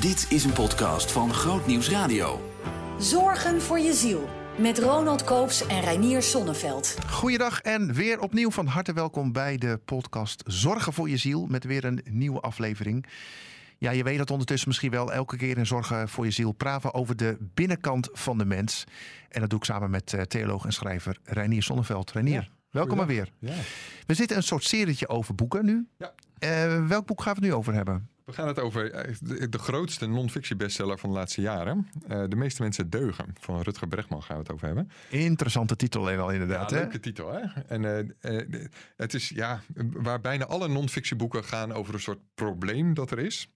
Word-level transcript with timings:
Dit 0.00 0.26
is 0.30 0.44
een 0.44 0.52
podcast 0.52 1.12
van 1.12 1.32
Groot 1.32 1.66
Nieuws 1.66 1.90
Radio. 1.90 2.50
Zorgen 2.98 3.62
voor 3.62 3.78
je 3.78 3.92
ziel. 3.92 4.28
Met 4.58 4.78
Ronald 4.78 5.24
Koops 5.24 5.66
en 5.66 5.80
Reinier 5.80 6.22
Sonneveld. 6.22 6.96
Goeiedag 7.06 7.60
en 7.60 7.92
weer 7.94 8.20
opnieuw 8.20 8.50
van 8.50 8.66
harte 8.66 8.92
welkom 8.92 9.32
bij 9.32 9.56
de 9.56 9.80
podcast 9.84 10.42
Zorgen 10.46 10.92
voor 10.92 11.08
je 11.08 11.16
ziel. 11.16 11.46
Met 11.46 11.64
weer 11.64 11.84
een 11.84 12.00
nieuwe 12.10 12.40
aflevering. 12.40 13.06
Ja, 13.78 13.90
je 13.90 14.02
weet 14.02 14.18
dat 14.18 14.30
ondertussen 14.30 14.68
misschien 14.68 14.90
wel 14.90 15.12
elke 15.12 15.36
keer 15.36 15.58
in 15.58 15.66
Zorgen 15.66 16.08
voor 16.08 16.24
je 16.24 16.30
ziel 16.30 16.52
praten 16.52 16.94
over 16.94 17.16
de 17.16 17.36
binnenkant 17.54 18.08
van 18.12 18.38
de 18.38 18.44
mens. 18.44 18.84
En 19.28 19.40
dat 19.40 19.50
doe 19.50 19.58
ik 19.58 19.64
samen 19.64 19.90
met 19.90 20.12
uh, 20.12 20.20
theoloog 20.20 20.64
en 20.64 20.72
schrijver 20.72 21.18
Reinier 21.24 21.62
Sonneveld. 21.62 22.12
Reinier, 22.12 22.42
ja, 22.42 22.48
welkom 22.70 22.96
maar 22.96 23.06
weer. 23.06 23.32
Ja. 23.38 23.54
We 24.06 24.14
zitten 24.14 24.36
een 24.36 24.42
soort 24.42 24.64
serietje 24.64 25.08
over 25.08 25.34
boeken 25.34 25.64
nu. 25.64 25.86
Ja. 25.98 26.12
Uh, 26.38 26.86
welk 26.86 27.06
boek 27.06 27.22
gaan 27.22 27.34
we 27.34 27.40
het 27.40 27.48
nu 27.48 27.54
over 27.54 27.74
hebben? 27.74 28.08
We 28.28 28.34
gaan 28.34 28.48
het 28.48 28.58
over 28.58 28.92
eh, 28.92 29.14
de, 29.50 29.58
grootste 29.58 30.06
non-fictie 30.06 30.56
bestseller 30.56 30.98
van 30.98 31.10
de 31.10 31.16
laatste 31.16 31.40
jaren. 31.40 31.88
Uh, 32.08 32.24
de 32.28 32.36
meeste 32.36 32.62
mensen 32.62 32.90
deugen. 32.90 33.34
Van 33.40 33.60
Rutger 33.60 33.88
Bregman 33.88 34.22
gaan 34.22 34.36
we 34.36 34.42
het 34.42 34.52
over 34.52 34.66
hebben. 34.66 34.90
Interessante 35.10 35.76
titel 35.76 36.08
al 36.08 36.30
inderdaad. 36.30 36.70
Ja, 36.70 36.76
hè? 36.76 36.82
leuke 36.82 37.00
titel 37.00 37.32
hè. 37.32 37.60
En 37.68 37.82
uh, 38.20 38.60
het 38.96 39.14
is 39.14 39.28
ja, 39.28 39.60
waar 39.92 40.20
bijna 40.20 40.44
alle 40.44 40.68
non-fictieboeken 40.68 41.44
gaan 41.44 41.72
over 41.72 41.94
een 41.94 42.00
soort 42.00 42.20
probleem 42.34 42.94
dat 42.94 43.10
er 43.10 43.18
is. 43.18 43.50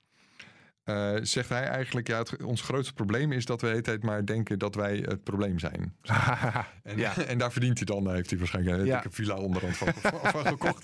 Uh, 0.84 1.16
zegt 1.22 1.48
hij 1.48 1.62
eigenlijk, 1.62 2.08
ja, 2.08 2.18
het, 2.18 2.42
ons 2.42 2.62
grootste 2.62 2.92
probleem 2.92 3.32
is 3.32 3.44
dat 3.44 3.60
we 3.60 3.66
de 3.66 3.72
hele 3.72 3.84
tijd 3.84 4.02
maar 4.02 4.26
denken 4.26 4.58
dat 4.58 4.74
wij 4.74 4.96
het 4.96 5.22
probleem 5.22 5.58
zijn. 5.58 5.96
en, 6.82 6.98
ja. 6.98 7.16
en 7.16 7.38
daar 7.38 7.52
verdient 7.52 7.76
hij 7.76 7.86
dan, 7.86 8.14
heeft 8.14 8.30
hij 8.30 8.38
waarschijnlijk 8.38 8.78
een 8.78 8.86
Ja. 8.86 9.02
villa 9.10 9.36
onderhand 9.36 9.76
van, 9.76 9.92
van 10.22 10.46
gekocht. 10.46 10.82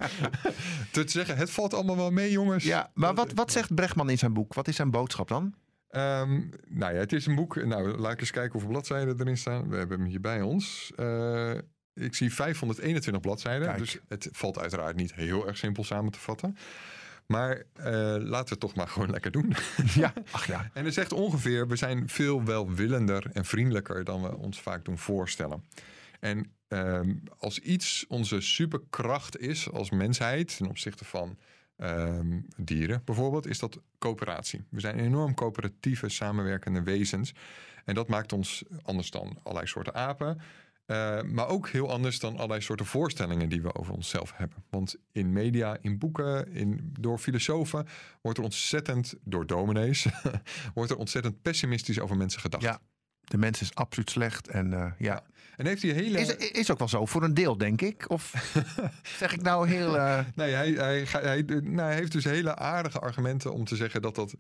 Te 0.92 1.02
zeggen, 1.06 1.36
het 1.36 1.50
valt 1.50 1.74
allemaal 1.74 1.96
wel 1.96 2.10
mee, 2.10 2.30
jongens. 2.30 2.64
Ja, 2.64 2.90
maar 2.94 3.14
wat, 3.14 3.32
wat 3.32 3.52
zegt 3.52 3.74
Brechtman 3.74 4.10
in 4.10 4.18
zijn 4.18 4.32
boek? 4.32 4.54
Wat 4.54 4.68
is 4.68 4.76
zijn 4.76 4.90
boodschap 4.90 5.28
dan? 5.28 5.54
Um, 5.90 6.50
nou 6.68 6.94
ja, 6.94 6.98
het 6.98 7.12
is 7.12 7.26
een 7.26 7.34
boek. 7.34 7.64
Nou, 7.64 7.98
laat 7.98 8.12
ik 8.12 8.20
eens 8.20 8.30
kijken 8.30 8.52
hoeveel 8.52 8.70
bladzijden 8.70 9.20
erin 9.20 9.36
staan. 9.36 9.68
We 9.68 9.76
hebben 9.76 9.98
hem 9.98 10.08
hier 10.08 10.20
bij 10.20 10.40
ons. 10.40 10.92
Uh, 10.96 11.54
ik 11.94 12.14
zie 12.14 12.34
521 12.34 13.20
bladzijden. 13.22 13.66
Kijk. 13.66 13.78
Dus 13.78 13.98
het 14.08 14.28
valt 14.32 14.58
uiteraard 14.58 14.96
niet 14.96 15.14
heel 15.14 15.46
erg 15.46 15.56
simpel 15.56 15.84
samen 15.84 16.12
te 16.12 16.18
vatten. 16.18 16.56
Maar 17.28 17.56
uh, 17.56 17.84
laten 18.18 18.28
we 18.28 18.48
het 18.48 18.60
toch 18.60 18.74
maar 18.74 18.88
gewoon 18.88 19.10
lekker 19.10 19.30
doen. 19.30 19.54
Ja, 19.94 20.12
ach 20.30 20.46
ja. 20.46 20.70
En 20.72 20.82
hij 20.82 20.90
zegt 20.90 21.12
ongeveer, 21.12 21.68
we 21.68 21.76
zijn 21.76 22.08
veel 22.08 22.44
welwillender 22.44 23.30
en 23.32 23.44
vriendelijker 23.44 24.04
dan 24.04 24.22
we 24.22 24.36
ons 24.36 24.60
vaak 24.60 24.84
doen 24.84 24.98
voorstellen. 24.98 25.64
En 26.20 26.52
um, 26.68 27.22
als 27.38 27.58
iets 27.58 28.04
onze 28.08 28.40
superkracht 28.40 29.38
is 29.38 29.70
als 29.70 29.90
mensheid 29.90 30.56
ten 30.56 30.66
opzichte 30.66 31.04
van 31.04 31.38
um, 31.76 32.46
dieren 32.56 33.02
bijvoorbeeld, 33.04 33.46
is 33.46 33.58
dat 33.58 33.80
coöperatie. 33.98 34.64
We 34.70 34.80
zijn 34.80 34.98
enorm 34.98 35.34
coöperatieve, 35.34 36.08
samenwerkende 36.08 36.82
wezens. 36.82 37.34
En 37.84 37.94
dat 37.94 38.08
maakt 38.08 38.32
ons 38.32 38.64
anders 38.82 39.10
dan 39.10 39.38
allerlei 39.42 39.66
soorten 39.66 39.94
apen. 39.94 40.40
Uh, 40.90 41.22
maar 41.22 41.48
ook 41.48 41.68
heel 41.68 41.90
anders 41.90 42.18
dan 42.18 42.36
allerlei 42.36 42.60
soorten 42.60 42.86
voorstellingen 42.86 43.48
die 43.48 43.62
we 43.62 43.74
over 43.74 43.94
onszelf 43.94 44.32
hebben. 44.34 44.64
Want 44.70 44.96
in 45.12 45.32
media, 45.32 45.76
in 45.80 45.98
boeken, 45.98 46.52
in, 46.52 46.90
door 47.00 47.18
filosofen 47.18 47.86
wordt 48.22 48.38
er 48.38 48.44
ontzettend, 48.44 49.14
door 49.24 49.46
dominees, 49.46 50.06
wordt 50.74 50.90
er 50.90 50.96
ontzettend 50.96 51.42
pessimistisch 51.42 52.00
over 52.00 52.16
mensen 52.16 52.40
gedacht. 52.40 52.62
Ja, 52.62 52.80
de 53.24 53.38
mens 53.38 53.60
is 53.60 53.74
absoluut 53.74 54.10
slecht. 54.10 54.48
En, 54.48 54.66
uh, 54.66 54.78
ja. 54.78 54.92
ja. 54.98 55.22
En 55.56 55.66
heeft 55.66 55.82
hij 55.82 55.90
hele. 55.90 56.20
Is, 56.20 56.36
is 56.36 56.70
ook 56.70 56.78
wel 56.78 56.88
zo, 56.88 57.06
voor 57.06 57.22
een 57.22 57.34
deel, 57.34 57.56
denk 57.58 57.80
ik. 57.80 58.10
Of 58.10 58.52
zeg 59.18 59.32
ik 59.32 59.42
nou 59.42 59.68
heel. 59.68 59.96
Uh... 59.96 60.18
Nee, 60.34 60.52
hij, 60.52 60.70
hij, 60.70 61.06
hij, 61.10 61.42
nou, 61.42 61.88
hij 61.88 61.94
heeft 61.94 62.12
dus 62.12 62.24
hele 62.24 62.56
aardige 62.56 62.98
argumenten 62.98 63.52
om 63.52 63.64
te 63.64 63.76
zeggen 63.76 64.02
dat 64.02 64.14
dat 64.14 64.34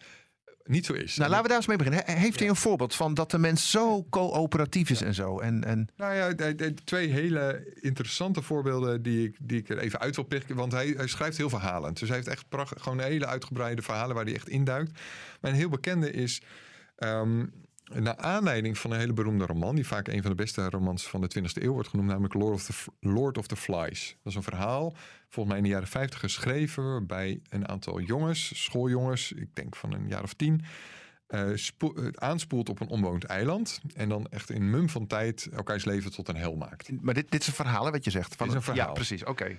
niet 0.68 0.86
zo 0.86 0.92
is. 0.92 1.16
Nou, 1.16 1.28
laten 1.28 1.42
we 1.42 1.48
daar 1.48 1.56
eens 1.56 1.66
mee 1.66 1.76
beginnen. 1.76 2.04
Heeft 2.06 2.32
ja. 2.32 2.38
hij 2.38 2.48
een 2.48 2.56
voorbeeld 2.56 2.94
van 2.94 3.14
dat 3.14 3.30
de 3.30 3.38
mens 3.38 3.70
zo 3.70 4.06
coöperatief 4.10 4.90
is 4.90 4.98
ja. 4.98 5.06
en 5.06 5.14
zo? 5.14 5.38
En, 5.38 5.64
en... 5.64 5.88
Nou 5.96 6.14
ja, 6.14 6.54
twee 6.84 7.08
hele 7.08 7.74
interessante 7.80 8.42
voorbeelden 8.42 9.02
die 9.02 9.28
ik, 9.28 9.36
die 9.40 9.58
ik 9.58 9.68
er 9.68 9.78
even 9.78 10.00
uit 10.00 10.16
wil 10.16 10.24
pikken. 10.24 10.56
Want 10.56 10.72
hij, 10.72 10.94
hij 10.96 11.06
schrijft 11.06 11.36
heel 11.36 11.50
verhalend. 11.50 11.98
Dus 11.98 12.08
hij 12.08 12.16
heeft 12.16 12.28
echt 12.28 12.48
pracht, 12.48 12.80
gewoon 12.80 13.00
hele 13.00 13.26
uitgebreide 13.26 13.82
verhalen 13.82 14.14
waar 14.14 14.24
hij 14.24 14.34
echt 14.34 14.48
induikt. 14.48 15.00
Maar 15.40 15.50
een 15.50 15.56
heel 15.56 15.68
bekende 15.68 16.10
is... 16.10 16.42
Um, 16.98 17.52
naar 17.94 18.16
aanleiding 18.16 18.78
van 18.78 18.90
een 18.90 18.98
hele 18.98 19.12
beroemde 19.12 19.46
roman, 19.46 19.74
die 19.74 19.86
vaak 19.86 20.08
een 20.08 20.22
van 20.22 20.30
de 20.30 20.36
beste 20.36 20.70
romans 20.70 21.08
van 21.08 21.20
de 21.20 21.30
20e 21.38 21.62
eeuw 21.62 21.72
wordt 21.72 21.88
genoemd, 21.88 22.08
namelijk 22.08 22.34
Lord 22.34 22.54
of 22.54 22.64
the, 22.64 22.72
Lord 23.00 23.38
of 23.38 23.46
the 23.46 23.56
Flies. 23.56 24.16
Dat 24.22 24.32
is 24.32 24.34
een 24.34 24.42
verhaal, 24.42 24.94
volgens 25.28 25.46
mij 25.46 25.56
in 25.56 25.62
de 25.62 25.68
jaren 25.68 25.88
50 25.88 26.20
geschreven 26.20 27.06
bij 27.06 27.40
een 27.48 27.68
aantal 27.68 28.00
jongens, 28.00 28.64
schooljongens, 28.64 29.32
ik 29.32 29.54
denk 29.54 29.76
van 29.76 29.92
een 29.92 30.08
jaar 30.08 30.22
of 30.22 30.34
tien. 30.34 30.64
Uh, 31.28 31.52
aanspoelt 32.14 32.68
op 32.68 32.80
een 32.80 32.88
onbewoond 32.88 33.24
eiland. 33.24 33.80
En 33.94 34.08
dan 34.08 34.26
echt 34.26 34.50
in 34.50 34.70
mum 34.70 34.88
van 34.88 35.06
tijd 35.06 35.48
elkaars 35.52 35.84
leven 35.84 36.10
tot 36.10 36.28
een 36.28 36.36
hel 36.36 36.56
maakt. 36.56 37.02
Maar 37.02 37.14
dit, 37.14 37.30
dit 37.30 37.40
is 37.40 37.46
een 37.46 37.52
verhaal, 37.52 37.90
wat 37.90 38.04
je 38.04 38.10
zegt. 38.10 38.34
Van 38.34 38.46
dit 38.46 38.56
is 38.56 38.66
een 38.66 38.74
verhaal. 38.74 38.88
Ja, 38.88 38.92
precies. 38.92 39.20
Oké. 39.20 39.30
Okay. 39.30 39.58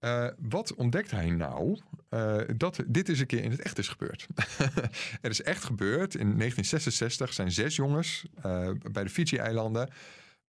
Uh, 0.00 0.28
wat 0.38 0.74
ontdekt 0.74 1.10
hij 1.10 1.30
nou? 1.30 1.78
Uh, 2.10 2.40
dat 2.56 2.82
dit 2.86 3.08
is 3.08 3.20
een 3.20 3.26
keer 3.26 3.42
in 3.42 3.50
het 3.50 3.60
echt 3.60 3.78
is 3.78 3.88
gebeurd. 3.88 4.26
er 5.22 5.30
is 5.30 5.42
echt 5.42 5.64
gebeurd. 5.64 6.14
In 6.14 6.38
1966 6.38 7.32
zijn 7.32 7.50
zes 7.50 7.76
jongens 7.76 8.26
uh, 8.46 8.70
bij 8.92 9.04
de 9.04 9.10
Fiji-eilanden 9.10 9.88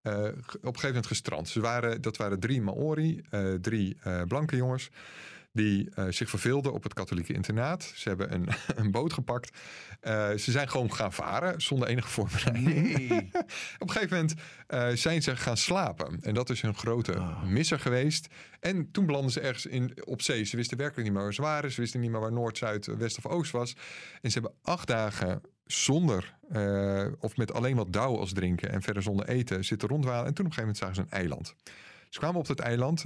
op 0.04 0.14
een 0.14 0.62
gegeven 0.62 0.88
moment 0.88 1.08
gestrand. 1.08 1.50
Ze 1.50 1.60
waren, 1.60 2.02
dat 2.02 2.18
waren 2.18 2.40
drie 2.40 2.62
Maori, 2.62 3.22
drie 3.62 3.98
blanke 4.28 4.56
jongens. 4.56 4.90
Die 5.58 5.90
zich 6.10 6.30
verveelden 6.30 6.74
op 6.74 6.84
het 6.84 6.94
katholieke 6.94 7.34
internaat. 7.34 7.92
Ze 7.96 8.08
hebben 8.08 8.34
een, 8.34 8.48
een 8.82 8.92
boot 8.92 9.14
gepakt. 9.14 9.58
ze 10.36 10.52
zijn 10.52 10.70
gewoon 10.70 10.94
gaan 10.94 11.14
varen 11.14 11.62
zonder 11.62 11.88
enige 11.88 12.08
voorbereiding. 12.08 12.98
Nee. 12.98 13.30
op 13.80 13.88
een 13.88 13.92
gegeven 13.92 14.18
moment 14.18 14.36
uh, 14.68 14.88
zijn 14.94 15.22
ze 15.22 15.36
gaan 15.36 15.58
slapen. 15.58 16.20
En 16.22 16.34
dat 16.34 16.50
is 16.50 16.62
hun 16.62 16.76
grote 16.76 17.14
oh. 17.14 17.44
misser 17.44 17.80
geweest. 17.80 18.28
En 18.60 18.92
toen 18.92 19.06
belanden 19.06 19.32
ze 19.32 19.40
ergens 19.40 19.66
in, 19.66 19.98
op 20.06 20.22
zee. 20.22 20.44
Ze 20.44 20.56
wisten 20.56 20.78
werkelijk 20.78 21.06
niet 21.08 21.16
meer 21.16 21.24
waar 21.24 21.34
ze 21.34 21.42
waren. 21.42 21.72
Ze 21.72 21.82
wisten 21.82 22.00
niet 22.00 22.12
meer 22.12 22.20
waar 22.20 22.34
Noord, 22.34 22.58
Zuid, 22.58 22.86
West 22.86 23.18
of 23.18 23.26
Oost 23.26 23.52
was. 23.52 23.76
En 24.22 24.32
ze 24.32 24.40
hebben 24.40 24.58
acht 24.62 24.88
dagen 24.88 25.42
zonder, 25.66 26.36
uh, 26.52 27.06
of 27.20 27.38
met 27.38 27.54
alleen 27.54 27.76
wat 27.76 27.94
dauw 27.94 28.18
als 28.18 28.34
drinken... 28.34 28.72
en 28.72 28.82
verder 28.82 29.04
zonder 29.04 29.28
eten 29.28 29.66
zitten 29.66 29.90
rondwalen. 29.90 30.26
En 30.26 30.34
toen 30.34 30.46
op 30.46 30.52
een 30.52 30.58
gegeven 30.58 30.62
moment 30.62 30.78
zagen 30.78 30.96
ze 30.96 31.02
een 31.02 31.20
eiland. 31.20 31.56
Ze 32.10 32.20
kwamen 32.20 32.40
op 32.40 32.48
dat 32.48 32.60
eiland. 32.60 33.06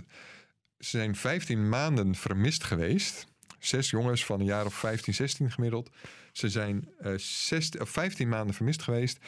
Ze 0.81 0.89
zijn 0.97 1.15
15 1.15 1.69
maanden 1.69 2.15
vermist 2.15 2.63
geweest. 2.63 3.27
Zes 3.59 3.89
jongens 3.89 4.25
van 4.25 4.39
een 4.39 4.45
jaar 4.45 4.65
of 4.65 4.73
15, 4.73 5.13
16 5.13 5.51
gemiddeld. 5.51 5.89
Ze 6.31 6.49
zijn 6.49 6.89
uh, 7.01 7.13
16, 7.17 7.81
of 7.81 7.89
15 7.89 8.29
maanden 8.29 8.55
vermist 8.55 8.81
geweest. 8.81 9.19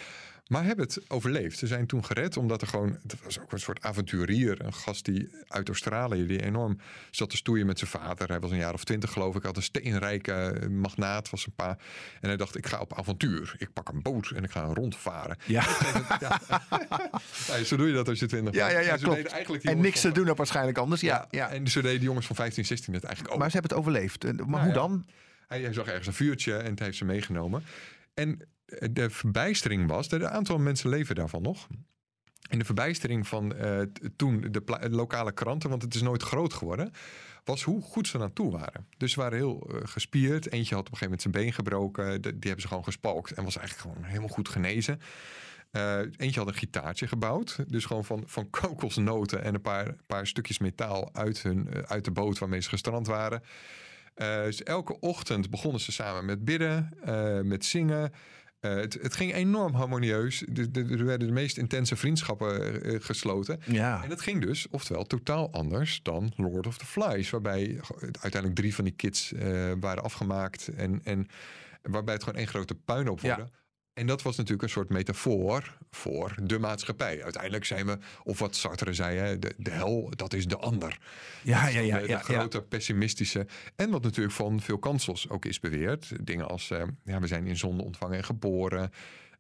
Maar 0.48 0.64
hebben 0.64 0.86
het 0.86 1.02
overleefd. 1.08 1.58
Ze 1.58 1.68
zijn 1.68 1.86
toen 1.86 2.06
gered 2.06 2.38
omdat 2.38 2.62
er 2.62 2.68
gewoon... 2.68 2.98
Dat 3.04 3.20
was 3.24 3.40
ook 3.40 3.52
een 3.52 3.60
soort 3.60 3.82
avonturier. 3.82 4.66
Een 4.66 4.74
gast 4.74 5.06
die 5.06 5.30
uit 5.48 5.68
Australië, 5.68 6.26
die 6.26 6.44
enorm 6.44 6.78
zat 7.12 7.30
te 7.30 7.38
stoeien 7.38 7.66
met 7.66 7.80
zijn 7.80 7.90
vader. 7.90 8.28
Hij 8.28 8.40
was 8.40 8.52
een 8.52 8.58
jaar 8.58 8.74
of 8.74 8.84
twintig 8.84 9.12
geloof 9.12 9.36
ik. 9.36 9.44
Had 9.44 9.58
een 9.58 9.64
steenrijke 9.64 10.68
magnaat, 10.72 11.30
was 11.30 11.46
een 11.46 11.54
paar. 11.56 11.78
En 12.22 12.28
hij 12.28 12.38
dacht, 12.38 12.58
ik 12.58 12.66
ga 12.68 12.80
op 12.80 12.98
avontuur. 12.98 13.56
Ik 13.58 13.74
pak 13.74 13.90
een 13.90 14.02
boot 14.02 14.30
en 14.30 14.44
ik 14.44 14.52
ga 14.52 14.64
rondvaren. 14.64 15.38
Ja. 15.46 15.64
ja. 16.20 16.42
ja. 17.48 17.64
zo 17.64 17.78
doe 17.78 17.88
je 17.88 17.94
dat 17.94 18.08
als 18.08 18.20
je 18.20 18.26
twintig 18.26 18.54
Ja, 18.54 18.70
ja, 18.70 18.80
ja, 18.80 18.94
en, 18.94 19.00
klopt. 19.00 19.64
en 19.64 19.82
niks 19.82 20.02
te 20.02 20.12
doen 20.12 20.30
op 20.30 20.38
waarschijnlijk 20.38 20.78
anders. 20.78 21.02
Ja, 21.02 21.28
ja. 21.30 21.50
En 21.50 21.68
zo 21.68 21.82
deden 21.82 22.00
die 22.00 22.08
jongens 22.08 22.26
van 22.26 22.36
15, 22.36 22.66
16 22.66 22.94
het 22.94 23.04
eigenlijk 23.04 23.34
ook. 23.34 23.40
Maar 23.40 23.52
ze 23.52 23.58
hebben 23.58 23.78
het 23.78 23.88
overleefd. 23.88 24.24
Maar 24.24 24.46
Nou 24.48 24.64
hoe 24.64 24.74
dan? 24.74 25.06
Hij, 25.48 25.62
hij 25.62 25.74
zag 25.74 25.88
ergens 25.88 26.08
een 26.08 26.14
vuurtje 26.14 26.56
en 26.58 26.70
het 26.70 26.80
heeft 26.80 26.98
ze 26.98 27.06
meegenomen. 27.06 27.64
En 28.14 28.42
de 28.92 29.10
verbijstering 29.10 29.88
was, 29.88 30.08
dat 30.08 30.22
een 30.22 30.30
aantal 30.30 30.58
mensen 30.58 30.90
leven 30.90 31.16
daarvan 31.16 31.42
nog. 31.42 31.68
En 32.50 32.60
de 32.60 32.66
verbijstering 32.66 33.28
van 33.28 33.54
uh, 33.56 33.82
toen 34.16 34.48
de, 34.52 34.88
lokale 34.90 35.32
kranten, 35.32 35.70
want 35.70 35.82
het 35.82 35.96
is 35.96 36.02
nooit 36.02 36.24
groot 36.24 36.54
geworden, 36.54 36.92
was 37.44 37.64
hoe 37.64 37.82
goed 37.82 38.08
ze 38.08 38.20
aan 38.20 38.34
toe 38.34 38.52
waren. 38.52 38.88
Dus 38.98 39.12
ze 39.12 39.20
waren 39.20 39.38
heel 39.38 39.70
uh, 39.72 39.80
gespierd. 39.84 40.52
Eentje 40.52 40.76
had 40.76 40.88
op 40.88 40.92
een 40.92 40.98
gegeven 40.98 41.04
moment 41.04 41.22
zijn 41.22 41.34
been 41.34 41.54
gebroken. 41.54 42.22
Die 42.22 42.32
hebben 42.40 42.62
ze 42.62 42.68
gewoon 42.68 42.84
gespalkt 42.84 43.32
en 43.32 43.44
was 43.44 43.58
eigenlijk 43.58 43.90
gewoon 43.90 44.08
helemaal 44.10 44.34
goed 44.36 44.50
genezen. 44.50 45.00
Uh, 45.72 45.98
eentje 45.98 46.40
had 46.40 46.48
een 46.48 46.54
gitaartje 46.54 47.08
gebouwd. 47.08 47.64
Dus 47.68 47.86
gewoon 47.86 48.06
van, 48.06 48.24
van 48.26 48.50
kokosnoten 48.50 49.44
en 49.44 49.54
een 49.54 49.62
paar, 49.62 49.96
paar 50.08 50.28
stukjes 50.28 50.58
metaal 50.58 51.10
uit, 51.14 51.44
hun, 51.44 51.88
uit 51.88 52.06
de 52.06 52.12
boot 52.12 52.38
waarmee 52.38 52.62
ze 52.62 52.70
gestrand 52.70 53.08
waren. 53.08 53.44
Dus 54.16 54.64
elke 54.64 55.00
ochtend 55.00 55.50
begonnen 55.50 55.82
ze 55.82 55.92
samen 55.92 56.26
met 56.26 56.46
bidden, 56.46 56.98
met 57.48 57.66
zingen. 57.66 58.12
Uh, 58.66 58.76
het, 58.76 58.98
het, 59.02 59.16
ging 59.16 59.34
enorm 59.34 59.74
harmonieus. 59.74 60.44
Er 60.74 61.06
werden 61.06 61.28
de 61.28 61.34
meest 61.34 61.58
intense 61.58 61.96
vriendschappen 61.96 62.86
uh, 62.86 63.00
gesloten. 63.02 63.60
Ja. 63.66 64.04
En 64.04 64.10
dat 64.10 64.22
ging 64.22 64.42
dus, 64.42 64.68
oftewel, 64.70 65.04
totaal 65.04 65.52
anders 65.52 66.00
dan 66.04 66.32
Lord 66.36 66.68
of 66.68 66.78
the 66.78 66.86
Flies. 66.86 67.30
Waarbij 67.30 67.80
uiteindelijk 68.00 68.56
drie 68.56 68.76
van 68.76 68.84
die 68.84 68.94
kids 68.94 69.32
uh, 69.32 69.72
waren 69.80 70.04
afgemaakt. 70.04 70.68
En, 70.68 71.02
en 71.04 71.28
waarbij 71.82 72.14
het 72.14 72.24
gewoon 72.24 72.40
één 72.40 72.48
grote 72.48 72.76
puinhoop 72.76 73.20
ja. 73.20 73.50
En 73.94 74.08
dat 74.08 74.22
was 74.22 74.36
natuurlijk 74.36 74.64
een 74.64 74.70
soort 74.70 74.90
metafoor 74.90 75.78
voor 75.92 76.36
de 76.44 76.60
maatschappij. 76.60 77.24
Uiteindelijk 77.24 77.66
zijn 77.66 77.86
we, 77.86 77.98
of 78.24 78.40
wat 78.40 78.56
Sartre 78.56 78.94
zei, 78.94 79.18
hè, 79.18 79.40
de, 79.40 79.54
de 79.58 79.72
hel, 79.72 80.10
dat 80.16 80.34
is 80.34 80.48
de 80.48 80.58
ander. 80.58 81.00
Ja, 81.44 81.68
ja, 81.68 81.80
ja. 81.80 81.98
de, 81.98 82.02
de 82.02 82.08
ja, 82.08 82.20
grote 82.20 82.62
pessimistische. 82.62 83.48
En 83.76 83.90
wat 83.90 84.04
natuurlijk 84.04 84.36
van 84.36 84.62
veel 84.62 84.78
kansels 84.78 85.30
ook 85.30 85.46
is 85.46 85.60
beweerd. 85.60 86.12
Dingen 86.26 86.48
als, 86.48 86.72
eh, 86.72 86.84
ja, 87.04 87.20
we 87.20 87.28
zijn 87.28 87.48
in 87.48 87.58
zonde 87.58 87.84
ontvangen 87.84 88.18
en 88.18 88.24
geboren. 88.24 88.92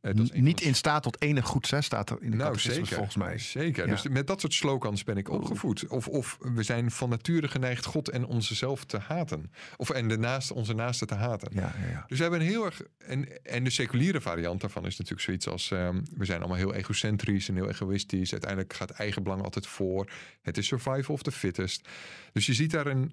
Eh, 0.03 0.13
dat 0.15 0.33
Niet 0.33 0.61
in 0.61 0.75
staat 0.75 1.03
tot 1.03 1.21
enig 1.21 1.45
goeds, 1.45 1.71
hè, 1.71 1.81
staat 1.81 2.09
er 2.09 2.17
in 2.21 2.31
de 2.31 2.37
nou, 2.37 2.59
zeker. 2.59 2.87
volgens 2.87 3.15
mij. 3.15 3.37
Zeker. 3.37 3.85
Ja. 3.85 3.91
Dus 3.91 4.07
met 4.07 4.27
dat 4.27 4.39
soort 4.39 4.53
slogans 4.53 5.03
ben 5.03 5.17
ik 5.17 5.29
opgevoed. 5.29 5.87
Of, 5.87 6.07
of 6.07 6.37
we 6.39 6.63
zijn 6.63 6.91
van 6.91 7.09
nature 7.09 7.47
geneigd 7.47 7.85
God 7.85 8.09
en 8.09 8.25
onszelf 8.25 8.83
te 8.85 8.97
haten. 8.97 9.51
Of 9.77 9.89
en 9.89 10.07
de 10.07 10.39
onze 10.53 10.73
naaste 10.73 11.05
te 11.05 11.15
haten. 11.15 11.51
Ja. 11.53 11.73
Dus 12.07 12.17
we 12.17 12.23
hebben 12.23 12.41
een 12.41 12.47
heel 12.47 12.65
erg. 12.65 12.81
En, 12.97 13.43
en 13.43 13.63
de 13.63 13.69
seculiere 13.69 14.21
variant 14.21 14.61
daarvan 14.61 14.85
is 14.85 14.97
natuurlijk 14.97 15.21
zoiets 15.21 15.47
als. 15.47 15.71
ehm, 15.71 16.01
we 16.17 16.25
zijn 16.25 16.39
allemaal 16.39 16.57
heel 16.57 16.73
egocentrisch 16.73 17.49
en 17.49 17.55
heel 17.55 17.69
egoïstisch. 17.69 18.31
Uiteindelijk 18.31 18.73
gaat 18.73 18.89
eigenbelang 18.89 19.43
altijd 19.43 19.67
voor. 19.67 20.09
Het 20.41 20.57
is 20.57 20.67
survival 20.67 21.15
of 21.15 21.23
the 21.23 21.31
fittest. 21.31 21.87
Dus 22.33 22.45
je 22.45 22.53
ziet 22.53 22.71
daar 22.71 22.87
een. 22.87 23.11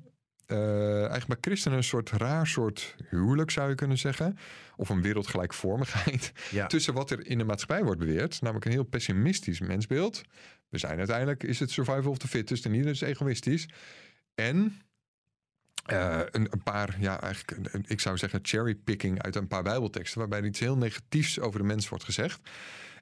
Eh, 0.50 0.98
eigenlijk 0.98 1.26
bij 1.26 1.36
christenen 1.40 1.78
een 1.78 1.84
soort 1.84 2.10
raar 2.10 2.46
soort 2.46 2.96
huwelijk 3.08 3.50
zou 3.50 3.68
je 3.68 3.74
kunnen 3.74 3.98
zeggen. 3.98 4.38
Of 4.76 4.88
een 4.88 5.02
wereldgelijkvormigheid. 5.02 6.32
Ja. 6.50 6.66
Tussen 6.66 6.94
wat 6.94 7.10
er 7.10 7.26
in 7.26 7.38
de 7.38 7.44
maatschappij 7.44 7.84
wordt 7.84 8.00
beweerd. 8.00 8.40
Namelijk 8.40 8.66
een 8.66 8.72
heel 8.72 8.84
pessimistisch 8.84 9.60
mensbeeld. 9.60 10.22
We 10.68 10.78
zijn 10.78 10.98
uiteindelijk, 10.98 11.42
is 11.42 11.60
het 11.60 11.70
survival 11.70 12.10
of 12.10 12.18
the 12.18 12.28
fittest 12.28 12.64
en 12.64 12.74
ieder 12.74 12.90
is 12.90 13.00
egoïstisch. 13.00 13.68
En 14.34 14.80
eh, 15.84 16.20
een, 16.30 16.46
een 16.52 16.62
paar, 16.62 16.96
ja, 17.00 17.20
eigenlijk, 17.20 17.74
een- 17.74 17.84
ik 17.88 18.00
zou 18.00 18.16
zeggen, 18.18 18.38
cherrypicking 18.42 19.22
uit 19.22 19.36
een 19.36 19.46
paar 19.48 19.62
Bijbelteksten. 19.62 20.18
waarbij 20.18 20.38
er 20.38 20.44
iets 20.44 20.60
heel 20.60 20.76
negatiefs 20.76 21.38
over 21.40 21.60
de 21.60 21.66
mens 21.66 21.88
wordt 21.88 22.04
gezegd. 22.04 22.40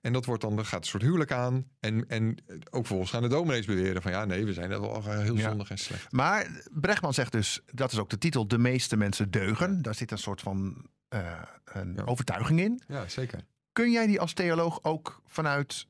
En 0.03 0.13
dat 0.13 0.25
wordt 0.25 0.43
dan, 0.43 0.57
dan 0.57 0.67
gaat 0.67 0.81
een 0.81 0.87
soort 0.91 1.03
huwelijk 1.03 1.33
aan. 1.33 1.67
En, 1.81 2.09
en 2.09 2.37
ook 2.71 2.87
vervolgens 2.87 3.11
gaan 3.11 3.23
de 3.23 3.29
dominees 3.29 3.67
beweren 3.67 4.03
van 4.03 4.11
ja, 4.13 4.25
nee, 4.25 4.45
we 4.45 4.53
zijn 4.53 4.69
wel 4.69 5.03
heel 5.05 5.37
Ja. 5.37 5.49
zondig 5.49 5.71
en 5.71 5.79
slecht. 5.79 6.13
Maar 6.13 6.61
Brechtman 6.73 7.15
zegt 7.15 7.33
dus, 7.33 7.61
dat 7.67 7.93
is 7.93 7.99
ook 7.99 8.11
de 8.11 8.19
titel, 8.19 8.49
de 8.49 8.59
meeste 8.59 8.97
mensen 8.97 9.31
deugen. 9.31 9.83
Daar 9.83 9.95
zit 9.95 10.11
een 10.11 10.19
soort 10.19 10.41
van 10.41 10.87
eh, 11.09 11.43
een 11.65 11.93
Ja. 11.97 12.03
overtuiging 12.05 12.61
in. 12.61 12.83
Ja, 12.89 13.09
zeker. 13.09 13.41
Kun 13.73 13.91
jij 13.91 14.07
die 14.07 14.21
als 14.21 14.33
theoloog 14.33 14.83
ook 14.83 15.23
vanuit 15.27 15.87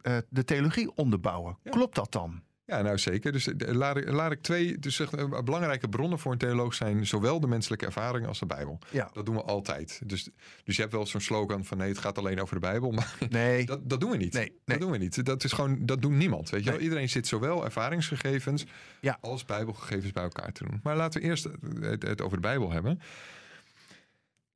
eh, 0.00 0.16
de 0.28 0.44
theologie 0.44 0.94
onderbouwen? 0.96 1.58
Klopt 1.70 1.94
dat 1.94 2.12
dan? 2.12 2.42
Ja, 2.72 2.82
nou 2.82 2.98
zeker. 2.98 3.32
Dus 3.32 3.46
eh, 3.46 3.74
laat 3.74 3.96
ik, 3.96 4.10
laat 4.10 4.32
ik 4.32 4.42
twee 4.42 4.78
dus 4.78 4.96
zeg, 4.96 5.12
eh, 5.12 5.40
belangrijke 5.42 5.88
bronnen 5.88 6.18
voor 6.18 6.32
een 6.32 6.38
theoloog 6.38 6.74
zijn, 6.74 7.06
zowel 7.06 7.40
de 7.40 7.46
menselijke 7.46 7.86
ervaring 7.86 8.26
als 8.26 8.38
de 8.38 8.46
Bijbel. 8.46 8.78
Ja. 8.90 9.10
Dat 9.12 9.26
doen 9.26 9.34
we 9.34 9.42
altijd. 9.42 10.00
Dus, 10.04 10.28
dus 10.64 10.74
je 10.76 10.80
hebt 10.82 10.94
wel 10.94 11.06
zo'n 11.06 11.20
slogan 11.20 11.64
van 11.64 11.78
nee, 11.78 11.88
het 11.88 11.98
gaat 11.98 12.18
alleen 12.18 12.40
over 12.40 12.54
de 12.54 12.60
Bijbel. 12.60 12.90
Maar 12.96 13.16
Nee. 13.28 13.64
Dat, 13.66 13.88
dat 13.88 14.00
doen 14.00 14.10
we 14.10 14.16
niet. 14.16 14.32
Nee, 14.32 14.44
nee. 14.48 14.60
Dat 14.64 14.80
doen 14.80 14.90
we 14.90 14.98
niet. 14.98 15.24
Dat 15.24 15.44
is 15.44 15.52
gewoon, 15.52 15.86
dat 15.86 16.02
doet 16.02 16.10
niemand. 16.12 16.50
Weet 16.50 16.64
je 16.64 16.70
wel? 16.70 16.80
Iedereen 16.80 17.08
zit 17.08 17.26
zowel 17.26 17.64
ervaringsgegevens 17.64 18.64
Ja. 19.00 19.18
als 19.20 19.44
bijbelgegevens 19.44 20.12
bij 20.12 20.22
elkaar 20.22 20.52
te 20.52 20.64
doen. 20.64 20.80
Maar 20.82 20.96
laten 20.96 21.20
we 21.20 21.26
eerst 21.26 21.48
het, 21.80 22.02
het 22.02 22.20
over 22.20 22.36
de 22.36 22.42
Bijbel 22.42 22.70
hebben. 22.70 23.00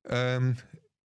Ehm, 0.03 0.53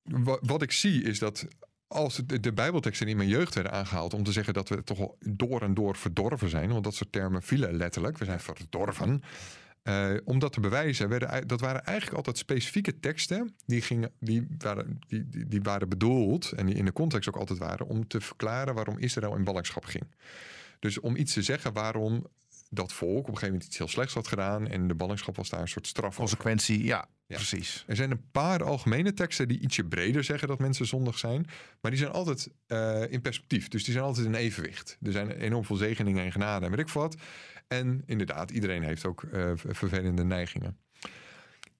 wa- 0.02 0.38
wat 0.42 0.62
ik 0.62 0.72
zie 0.72 1.02
is 1.02 1.18
dat 1.18 1.46
als 1.92 2.16
de, 2.26 2.40
de 2.40 2.52
Bijbelteksten 2.52 3.08
in 3.08 3.16
mijn 3.16 3.28
jeugd 3.28 3.54
werden 3.54 3.72
aangehaald 3.72 4.14
om 4.14 4.22
te 4.22 4.32
zeggen 4.32 4.54
dat 4.54 4.68
we 4.68 4.84
toch 4.84 5.14
door 5.18 5.62
en 5.62 5.74
door 5.74 5.96
verdorven 5.96 6.48
zijn, 6.48 6.70
want 6.70 6.84
dat 6.84 6.94
soort 6.94 7.12
termen 7.12 7.42
vielen 7.42 7.76
letterlijk, 7.76 8.18
we 8.18 8.24
zijn 8.24 8.40
verdorven. 8.40 9.22
Eh, 9.82 10.10
om 10.24 10.38
dat 10.38 10.52
te 10.52 10.60
bewijzen, 10.60 11.08
werden, 11.08 11.48
dat 11.48 11.60
waren 11.60 11.84
eigenlijk 11.84 12.16
altijd 12.16 12.38
specifieke 12.38 13.00
teksten 13.00 13.54
die, 13.66 13.82
gingen, 13.82 14.10
die, 14.18 14.46
waren, 14.58 14.98
die, 15.08 15.28
die, 15.28 15.46
die 15.48 15.62
waren 15.62 15.88
bedoeld 15.88 16.52
en 16.52 16.66
die 16.66 16.74
in 16.74 16.84
de 16.84 16.92
context 16.92 17.28
ook 17.28 17.36
altijd 17.36 17.58
waren 17.58 17.86
om 17.86 18.06
te 18.06 18.20
verklaren 18.20 18.74
waarom 18.74 18.98
Israël 18.98 19.36
in 19.36 19.44
ballingschap 19.44 19.84
ging. 19.84 20.04
Dus 20.78 21.00
om 21.00 21.16
iets 21.16 21.32
te 21.32 21.42
zeggen 21.42 21.72
waarom 21.72 22.26
dat 22.68 22.92
volk 22.92 23.18
op 23.18 23.18
een 23.18 23.24
gegeven 23.24 23.48
moment 23.48 23.64
iets 23.64 23.78
heel 23.78 23.88
slechts 23.88 24.14
had 24.14 24.28
gedaan 24.28 24.66
en 24.66 24.88
de 24.88 24.94
ballingschap 24.94 25.36
was 25.36 25.48
daar 25.48 25.60
een 25.60 25.68
soort 25.68 25.86
straf. 25.86 26.16
Consequentie, 26.16 26.84
ja, 26.84 27.08
Ja. 27.30 27.36
precies. 27.36 27.84
Er 27.86 27.96
zijn 27.96 28.10
een 28.10 28.30
paar 28.30 28.62
algemene 28.62 29.12
teksten 29.12 29.48
die 29.48 29.60
ietsje 29.60 29.84
breder 29.84 30.24
zeggen 30.24 30.48
dat 30.48 30.58
mensen 30.58 30.86
zondig 30.86 31.18
zijn. 31.18 31.46
Maar 31.80 31.90
die 31.90 32.00
zijn 32.00 32.12
altijd 32.12 32.50
eh, 32.66 33.12
in 33.12 33.20
perspectief. 33.20 33.68
Dus 33.68 33.84
die 33.84 33.92
zijn 33.92 34.04
altijd 34.04 34.26
in 34.26 34.34
evenwicht. 34.34 34.98
Er 35.02 35.12
zijn 35.12 35.30
enorm 35.30 35.64
veel 35.64 35.76
zegeningen 35.76 36.24
en 36.24 36.32
genade 36.32 36.64
en 36.64 36.70
weet 36.70 36.80
ik 36.80 36.88
wat. 36.88 37.16
En 37.68 38.02
inderdaad, 38.06 38.50
iedereen 38.50 38.82
heeft 38.82 39.06
ook 39.06 39.22
eh, 39.22 39.52
vervelende 39.54 40.24
neigingen. 40.24 40.78